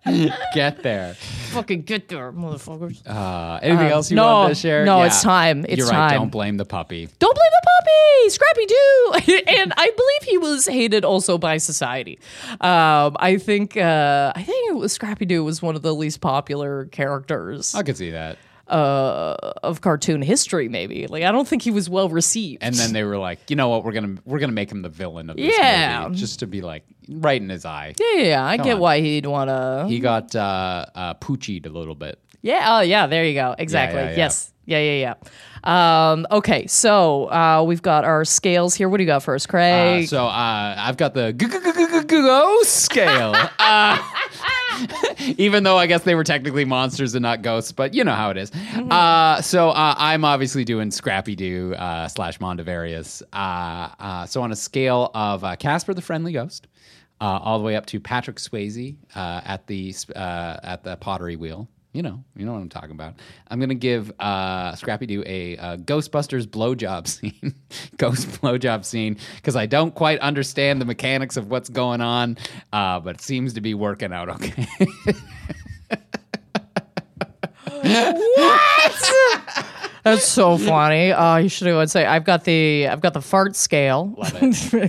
[0.53, 1.13] Get there.
[1.51, 3.01] fucking get there, motherfuckers.
[3.07, 4.83] Uh, anything else you no, want to share?
[4.85, 5.65] no, it's time.
[5.67, 6.09] It's You're right.
[6.09, 6.19] time.
[6.19, 7.07] Don't blame the puppy.
[7.19, 9.43] Don't blame the puppy, Scrappy Doo.
[9.61, 12.19] and I believe he was hated also by society.
[12.59, 16.19] Um, I think uh, I think it was Scrappy Doo was one of the least
[16.19, 18.37] popular characters I could see that.
[18.67, 20.69] Uh, of cartoon history.
[20.69, 22.63] Maybe like I don't think he was well received.
[22.63, 23.83] And then they were like, you know what?
[23.83, 26.03] We're gonna we're gonna make him the villain of this Yeah.
[26.07, 27.93] movie, just to be like right in his eye.
[27.99, 28.79] yeah, yeah, yeah, I get on.
[28.79, 29.85] why he'd want to.
[29.89, 32.19] He got uh, uh, poochied a little bit.
[32.41, 33.55] Yeah, oh yeah, there you go.
[33.57, 33.99] Exactly.
[34.01, 34.15] yeah, yeah.
[34.17, 34.49] Yes.
[34.65, 35.13] Yeah, yeah,
[35.65, 36.11] yeah.
[36.11, 38.87] Um, okay, so uh, we've got our scales here.
[38.87, 40.07] What do you got first, Uh, Craig?
[40.07, 43.33] so uh, I've got the g- g- g- g- g- ghost scale.
[45.37, 48.29] Even though I guess they were technically monsters and not ghosts, but you know how
[48.29, 48.51] it is.
[48.75, 53.21] Uh, so uh, I'm obviously doing Scrappy Doo uh, slash Mondavarious.
[53.33, 56.67] Uh, uh, so on a scale of uh, Casper the Friendly Ghost,
[57.21, 61.35] uh, all the way up to Patrick Swayze uh, at the uh, at the pottery
[61.35, 61.67] wheel.
[61.93, 63.13] You know, you know what I'm talking about.
[63.47, 67.53] I'm gonna give uh, Scrappy Doo a, uh Ghostbusters blowjob scene,
[67.97, 72.37] ghost blowjob scene, because I don't quite understand the mechanics of what's going on,
[72.73, 74.67] uh, but it seems to be working out okay.
[80.03, 81.13] That's so funny.
[81.13, 84.17] Oh, you should have say I've got the I've got the fart scale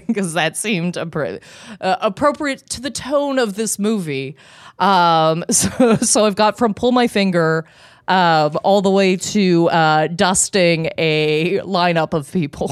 [0.06, 1.40] because that seemed appro-
[1.80, 4.36] uh, appropriate to the tone of this movie.
[4.80, 7.64] Um, so so I've got from pull my finger.
[8.06, 12.70] Um, all the way to uh, dusting a lineup of people.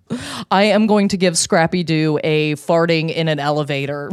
[0.52, 4.08] I am going to give Scrappy Doo a farting in an elevator.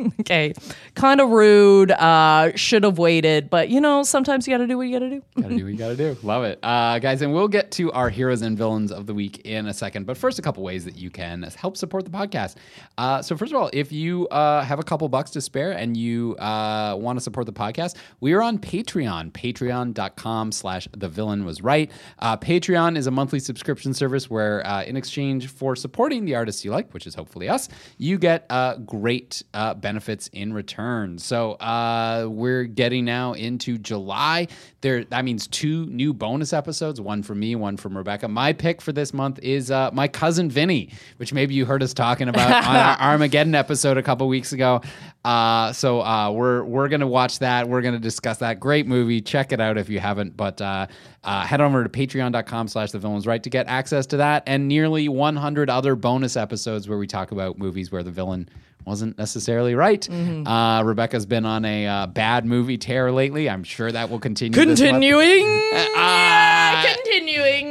[0.20, 0.52] okay.
[0.94, 1.90] Kind of rude.
[1.90, 5.04] Uh, should have waited, but you know, sometimes you got to do what you got
[5.04, 5.22] to do.
[5.40, 6.16] gotta do what you gotta do.
[6.22, 6.58] Love it.
[6.62, 9.74] Uh, guys, and we'll get to our heroes and villains of the week in a
[9.74, 10.06] second.
[10.06, 12.56] But first, a couple ways that you can help support the podcast.
[12.98, 15.96] Uh, so, first of all, if you uh, have a couple bucks to spare and
[15.96, 21.44] you uh, want to support the podcast, we are on Patreon, patreon.com slash the villain
[21.44, 21.90] was right.
[22.18, 26.70] Uh, Patreon is a monthly subscription service where, in exchange for supporting the artists you
[26.70, 31.18] like, which is hopefully us, you get uh, great uh, benefits in return.
[31.18, 34.46] So, uh, we're getting now into July.
[34.82, 38.28] There, that means two new bonus episodes, one from me, one from Rebecca.
[38.28, 41.92] My pick for this month is uh, my cousin Vinny, which maybe you heard us
[41.92, 44.80] talking about on our Armageddon episode a couple weeks ago.
[45.24, 47.68] Uh, so uh, we're we're gonna watch that.
[47.68, 49.20] We're gonna discuss that great movie.
[49.20, 50.36] Check it out if you haven't.
[50.36, 50.86] But uh,
[51.24, 55.08] uh, head over to Patreon.com/slash The Villain's Right to get access to that and nearly
[55.08, 58.48] 100 other bonus episodes where we talk about movies where the villain
[58.84, 60.08] wasn't necessarily right.
[60.10, 63.48] Uh, Rebecca's been on a uh, bad movie tear lately.
[63.48, 64.52] I'm sure that will continue.
[64.52, 65.60] Continuing.
[66.00, 66.82] Uh,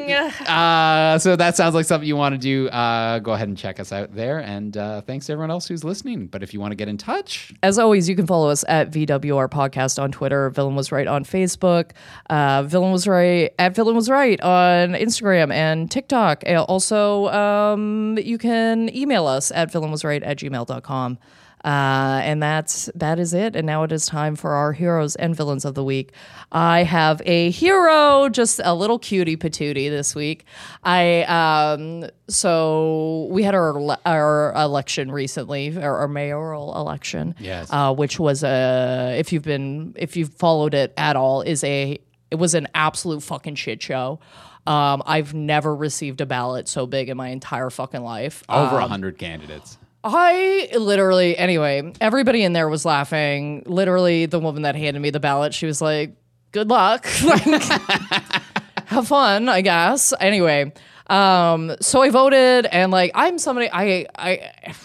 [0.49, 2.67] Uh, so that sounds like something you want to do.
[2.69, 4.39] Uh, go ahead and check us out there.
[4.39, 6.27] And uh, thanks to everyone else who's listening.
[6.27, 8.91] But if you want to get in touch, As always, you can follow us at
[8.91, 11.91] VWR Podcast on Twitter, Villain Was Right on Facebook,
[12.29, 16.43] uh, Villain Was Right at Villain Was Right on Instagram and TikTok.
[16.47, 21.17] Also, um, you can email us at villainwasright at gmail.com.
[21.65, 23.55] Uh, and that's that is it.
[23.55, 26.13] And now it is time for our heroes and villains of the week.
[26.51, 30.45] I have a hero, just a little cutie patootie this week.
[30.83, 37.35] I um so we had our our election recently, our, our mayoral election.
[37.39, 37.67] Yes.
[37.71, 41.99] Uh, which was a if you've been if you've followed it at all is a
[42.31, 44.19] it was an absolute fucking shit show.
[44.67, 48.43] Um, I've never received a ballot so big in my entire fucking life.
[48.47, 49.77] over a Um, 100 candidates.
[50.03, 53.63] I literally, anyway, everybody in there was laughing.
[53.65, 56.15] Literally, the woman that handed me the ballot, she was like,
[56.51, 57.41] "Good luck." Like,
[58.85, 60.13] have fun, I guess.
[60.19, 60.73] Anyway,
[61.07, 64.51] um, so I voted, and like I'm somebody I I.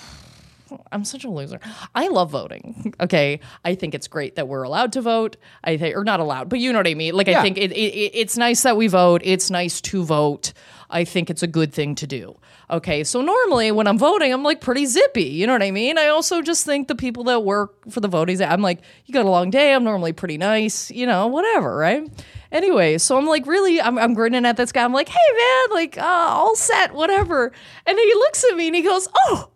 [0.90, 1.60] I'm such a loser.
[1.94, 2.94] I love voting.
[3.00, 5.36] Okay, I think it's great that we're allowed to vote.
[5.62, 7.14] I think, or not allowed, but you know what I mean.
[7.14, 9.20] Like, I think it, it, it- it's nice that we vote.
[9.24, 10.52] It's nice to vote.
[10.95, 12.38] I think it's a good thing to do.
[12.70, 15.24] Okay, so normally when I'm voting, I'm like pretty zippy.
[15.24, 15.99] You know what I mean?
[15.99, 19.26] I also just think the people that work for the voting, I'm like, you got
[19.26, 19.74] a long day.
[19.74, 20.92] I'm normally pretty nice.
[20.92, 22.09] You know, whatever, right?
[22.53, 24.84] Anyway, so I'm like, really, I'm, I'm grinning at this guy.
[24.84, 27.51] I'm like, hey man, like, uh, all set, whatever.
[27.86, 29.51] And he looks at me and he goes, oh,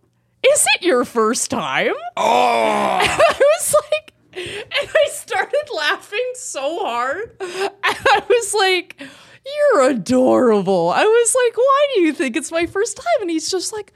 [0.45, 1.95] is it your first time?
[2.17, 2.99] Oh.
[3.01, 7.37] And I was like, and I started laughing so hard.
[7.41, 9.01] And I was like,
[9.57, 10.91] you're adorable.
[10.91, 13.21] I was like, why do you think it's my first time?
[13.21, 13.93] And he's just like,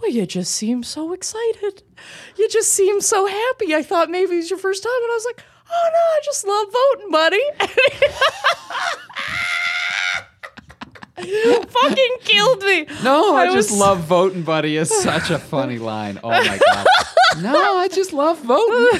[0.00, 1.82] well, you just seem so excited.
[2.36, 3.74] You just seem so happy.
[3.74, 4.92] I thought maybe it's your first time.
[4.92, 7.42] And I was like, oh no, I just love voting, buddy.
[11.26, 12.86] You fucking killed me.
[13.02, 14.76] No, I, just was- love voting, buddy.
[14.76, 16.20] Is such a funny line.
[16.22, 16.86] Oh my god.
[17.40, 18.98] No, I just love voting.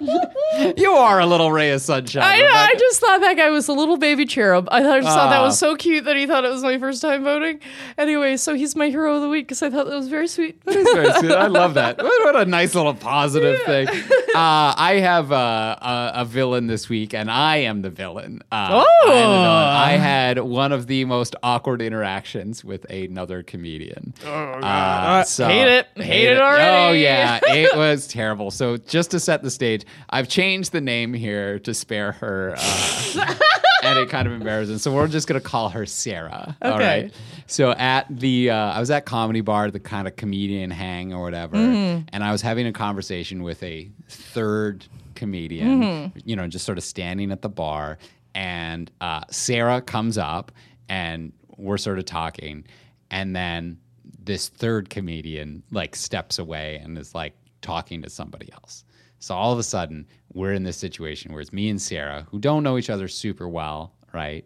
[0.76, 2.22] you are a little ray of sunshine.
[2.22, 2.48] I know.
[2.52, 4.68] I just thought that guy was a little baby cherub.
[4.70, 5.44] I thought I just thought that Ah.
[5.44, 7.60] was so cute that he thought it was my first time voting.
[7.98, 10.62] Anyway, so he's my hero of the week because I thought that was very sweet.
[10.64, 11.32] That is very sweet.
[11.32, 11.96] I love that.
[12.06, 13.88] What, what a nice little positive thing.
[14.36, 18.42] Uh, I have uh, a, a villain this week, and I am the villain.
[18.52, 19.48] Uh, I, the villain.
[19.48, 24.12] I had one of the most awkward interactions with another comedian.
[24.26, 25.86] Oh, Uh, hate it.
[25.96, 26.64] Hate it already.
[26.64, 27.40] Oh, yeah.
[27.44, 28.50] It was terrible.
[28.50, 33.34] So, just to set the stage, I've changed the name here to spare her uh,
[33.82, 34.80] any kind of embarrassment.
[34.80, 36.56] So, we're just going to call her Sarah.
[36.62, 37.02] All Okay.
[37.04, 37.14] right.
[37.46, 41.22] So at the, uh, I was at comedy bar, the kind of comedian hang or
[41.22, 42.06] whatever, Mm-hmm.
[42.12, 46.18] and I was having a conversation with a third comedian, Mm-hmm.
[46.24, 47.98] you know, just sort of standing at the bar,
[48.34, 50.52] and uh, Sarah comes up,
[50.88, 52.64] and we're sort of talking,
[53.10, 53.78] and then
[54.24, 57.32] this third comedian like steps away and is like
[57.62, 58.84] talking to somebody else.
[59.20, 60.06] So all of a sudden,
[60.36, 63.48] we're in this situation where it's me and Sarah, who don't know each other super
[63.48, 64.44] well, right?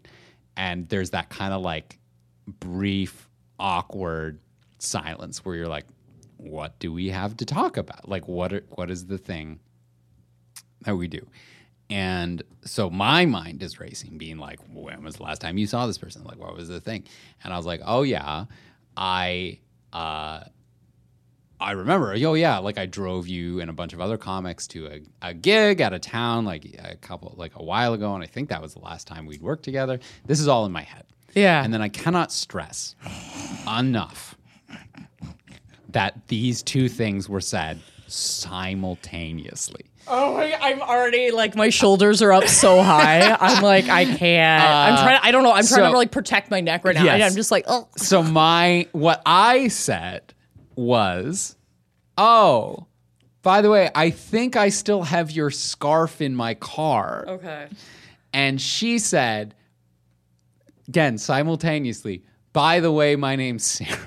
[0.56, 1.98] And there's that kind of like
[2.46, 3.28] brief,
[3.58, 4.38] awkward
[4.78, 5.86] silence where you're like,
[6.36, 8.08] what do we have to talk about?
[8.08, 9.58] Like, what are, what is the thing
[10.82, 11.26] that we do?
[11.90, 15.88] And so my mind is racing, being like, when was the last time you saw
[15.88, 16.22] this person?
[16.22, 17.02] Like, what was the thing?
[17.42, 18.44] And I was like, oh yeah,
[18.96, 19.58] I
[19.92, 20.44] uh,
[21.60, 24.86] I remember, oh yeah, like I drove you and a bunch of other comics to
[24.86, 28.26] a, a gig out of town, like a couple, like a while ago, and I
[28.26, 30.00] think that was the last time we'd worked together.
[30.24, 31.04] This is all in my head.
[31.34, 31.62] Yeah.
[31.62, 32.96] And then I cannot stress
[33.78, 34.36] enough
[35.90, 39.84] that these two things were said simultaneously.
[40.08, 40.54] Oh my!
[40.60, 43.36] I'm already like my shoulders are up so high.
[43.40, 44.62] I'm like I can't.
[44.62, 45.20] Uh, I'm trying.
[45.22, 45.50] I don't know.
[45.52, 47.04] I'm trying so- to like protect my neck right now.
[47.04, 47.30] Yes.
[47.30, 47.86] I'm just like oh.
[47.96, 50.34] So my what I said
[50.76, 51.56] was,
[52.18, 52.86] "Oh,
[53.42, 57.68] by the way, I think I still have your scarf in my car." Okay.
[58.32, 59.54] And she said,
[60.88, 63.98] again, simultaneously, by the way, my name's Sarah.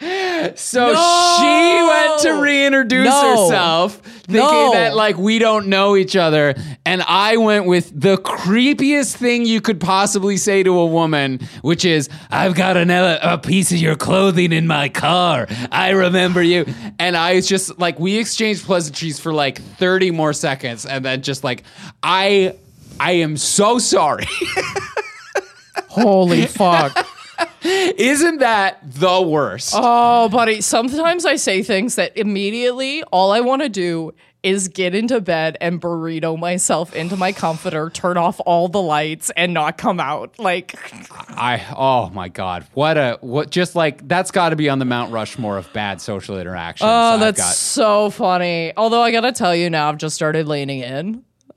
[0.56, 1.36] so No!
[1.38, 3.44] she went to reintroduce No.
[3.44, 4.72] herself, thinking No.
[4.72, 6.54] that like we don't know each other.
[6.86, 11.84] And I went with the creepiest thing you could possibly say to a woman, which
[11.84, 15.46] is, I've got another a piece of your clothing in my car.
[15.70, 16.66] I remember you.
[16.98, 20.86] And I was just like, we exchanged pleasantries for like 30 more seconds.
[20.86, 21.64] And then just like,
[22.02, 22.56] I
[23.00, 24.26] I am so sorry.
[25.88, 27.06] Holy fuck.
[27.64, 29.74] Isn't that the worst?
[29.76, 30.60] Oh, buddy.
[30.60, 34.12] Sometimes I say things that immediately all I want to do
[34.42, 39.30] is get into bed and burrito myself into my comforter, turn off all the lights,
[39.36, 40.36] and not come out.
[40.38, 40.74] Like,
[41.30, 44.84] I oh my god, what a what just like that's got to be on the
[44.84, 46.88] Mount Rushmore of bad social interactions.
[46.88, 47.54] oh, I've that's got.
[47.54, 48.72] so funny.
[48.76, 51.24] Although I gotta tell you now, I've just started leaning in.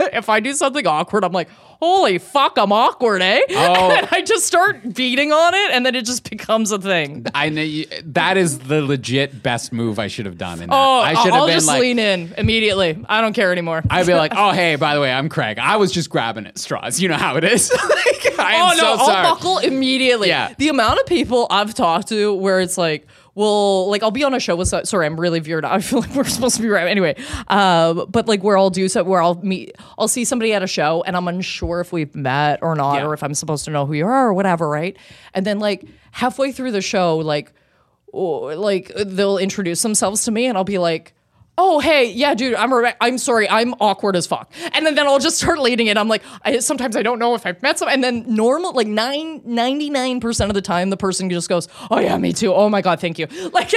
[0.00, 1.48] if I do something awkward, I'm like,
[1.82, 3.40] holy fuck, I'm awkward, eh?
[3.50, 3.90] Oh.
[3.90, 7.26] and I just start beating on it, and then it just becomes a thing.
[7.34, 10.62] I know you, that is the legit best move I should have done.
[10.62, 10.76] In that.
[10.76, 13.04] Oh, I should have been just like, lean in immediately.
[13.08, 13.82] I don't care anymore.
[13.90, 15.58] I'd be like, oh hey, by the way, I'm Craig.
[15.58, 17.00] I was just grabbing at straws.
[17.00, 17.72] You know how it is.
[17.72, 19.26] like, I oh no, so sorry.
[19.26, 20.28] I'll buckle immediately.
[20.28, 20.54] Yeah.
[20.56, 24.34] The amount of people I've talked to where it's like, well, like I'll be on
[24.34, 25.64] a show with so- sorry, I'm really veered.
[25.64, 27.16] I feel like we're supposed to be right anyway.
[27.48, 30.66] Um, but like where I'll do so where I'll meet I'll see somebody at a
[30.66, 33.06] show and I'm unsure if we've met or not, Yeah.
[33.06, 34.96] or if I'm supposed to know who you are or whatever, right?
[35.34, 37.52] And then like halfway through the show, like
[38.12, 41.14] like they'll introduce themselves to me and I'll be like,
[41.58, 45.06] oh hey yeah dude i'm Rebe- i'm sorry i'm awkward as fuck and then, then
[45.06, 47.78] i'll just start leading it i'm like I, sometimes i don't know if i've met
[47.78, 51.98] some and then normal like 9 99% of the time the person just goes oh
[52.00, 53.72] yeah me too oh my god thank you like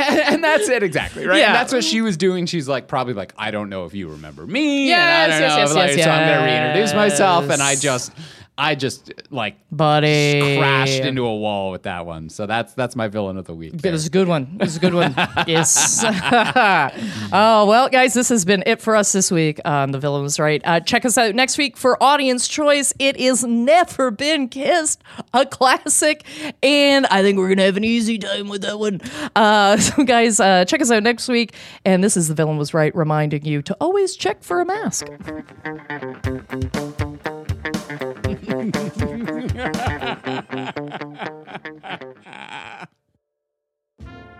[0.00, 1.38] and, and that's it exactly, right?
[1.38, 1.48] Yeah.
[1.48, 2.46] And that's what she was doing.
[2.46, 4.88] She's like, probably like, I don't know if you remember me.
[4.88, 7.62] Yes, and I don't yes, know, yes, like, yes, So I'm gonna reintroduce myself, and
[7.62, 8.12] I just,
[8.60, 12.28] I just like buddy crashed into a wall with that one.
[12.28, 13.82] So that's that's my villain of the week.
[13.82, 14.58] It was a good one.
[14.60, 15.14] It was a good one.
[15.46, 16.04] yes.
[17.32, 20.38] oh, well, guys, this has been it for us this week on The Villain Was
[20.38, 20.60] Right.
[20.62, 22.92] Uh, check us out next week for Audience Choice.
[22.98, 25.02] It is Never Been Kissed,
[25.32, 26.26] a classic.
[26.62, 29.00] And I think we're going to have an easy time with that one.
[29.34, 31.54] Uh, so, guys, uh, check us out next week.
[31.86, 35.06] And this is The Villain Was Right reminding you to always check for a mask.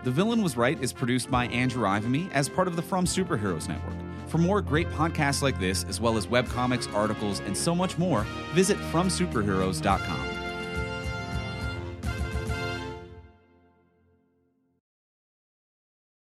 [0.03, 3.67] The Villain Was Right is produced by Andrew Ivimey as part of the From Superheroes
[3.67, 3.93] Network.
[4.27, 8.25] For more great podcasts like this, as well as webcomics, articles, and so much more,
[8.53, 10.40] visit FromSuperheroes.com.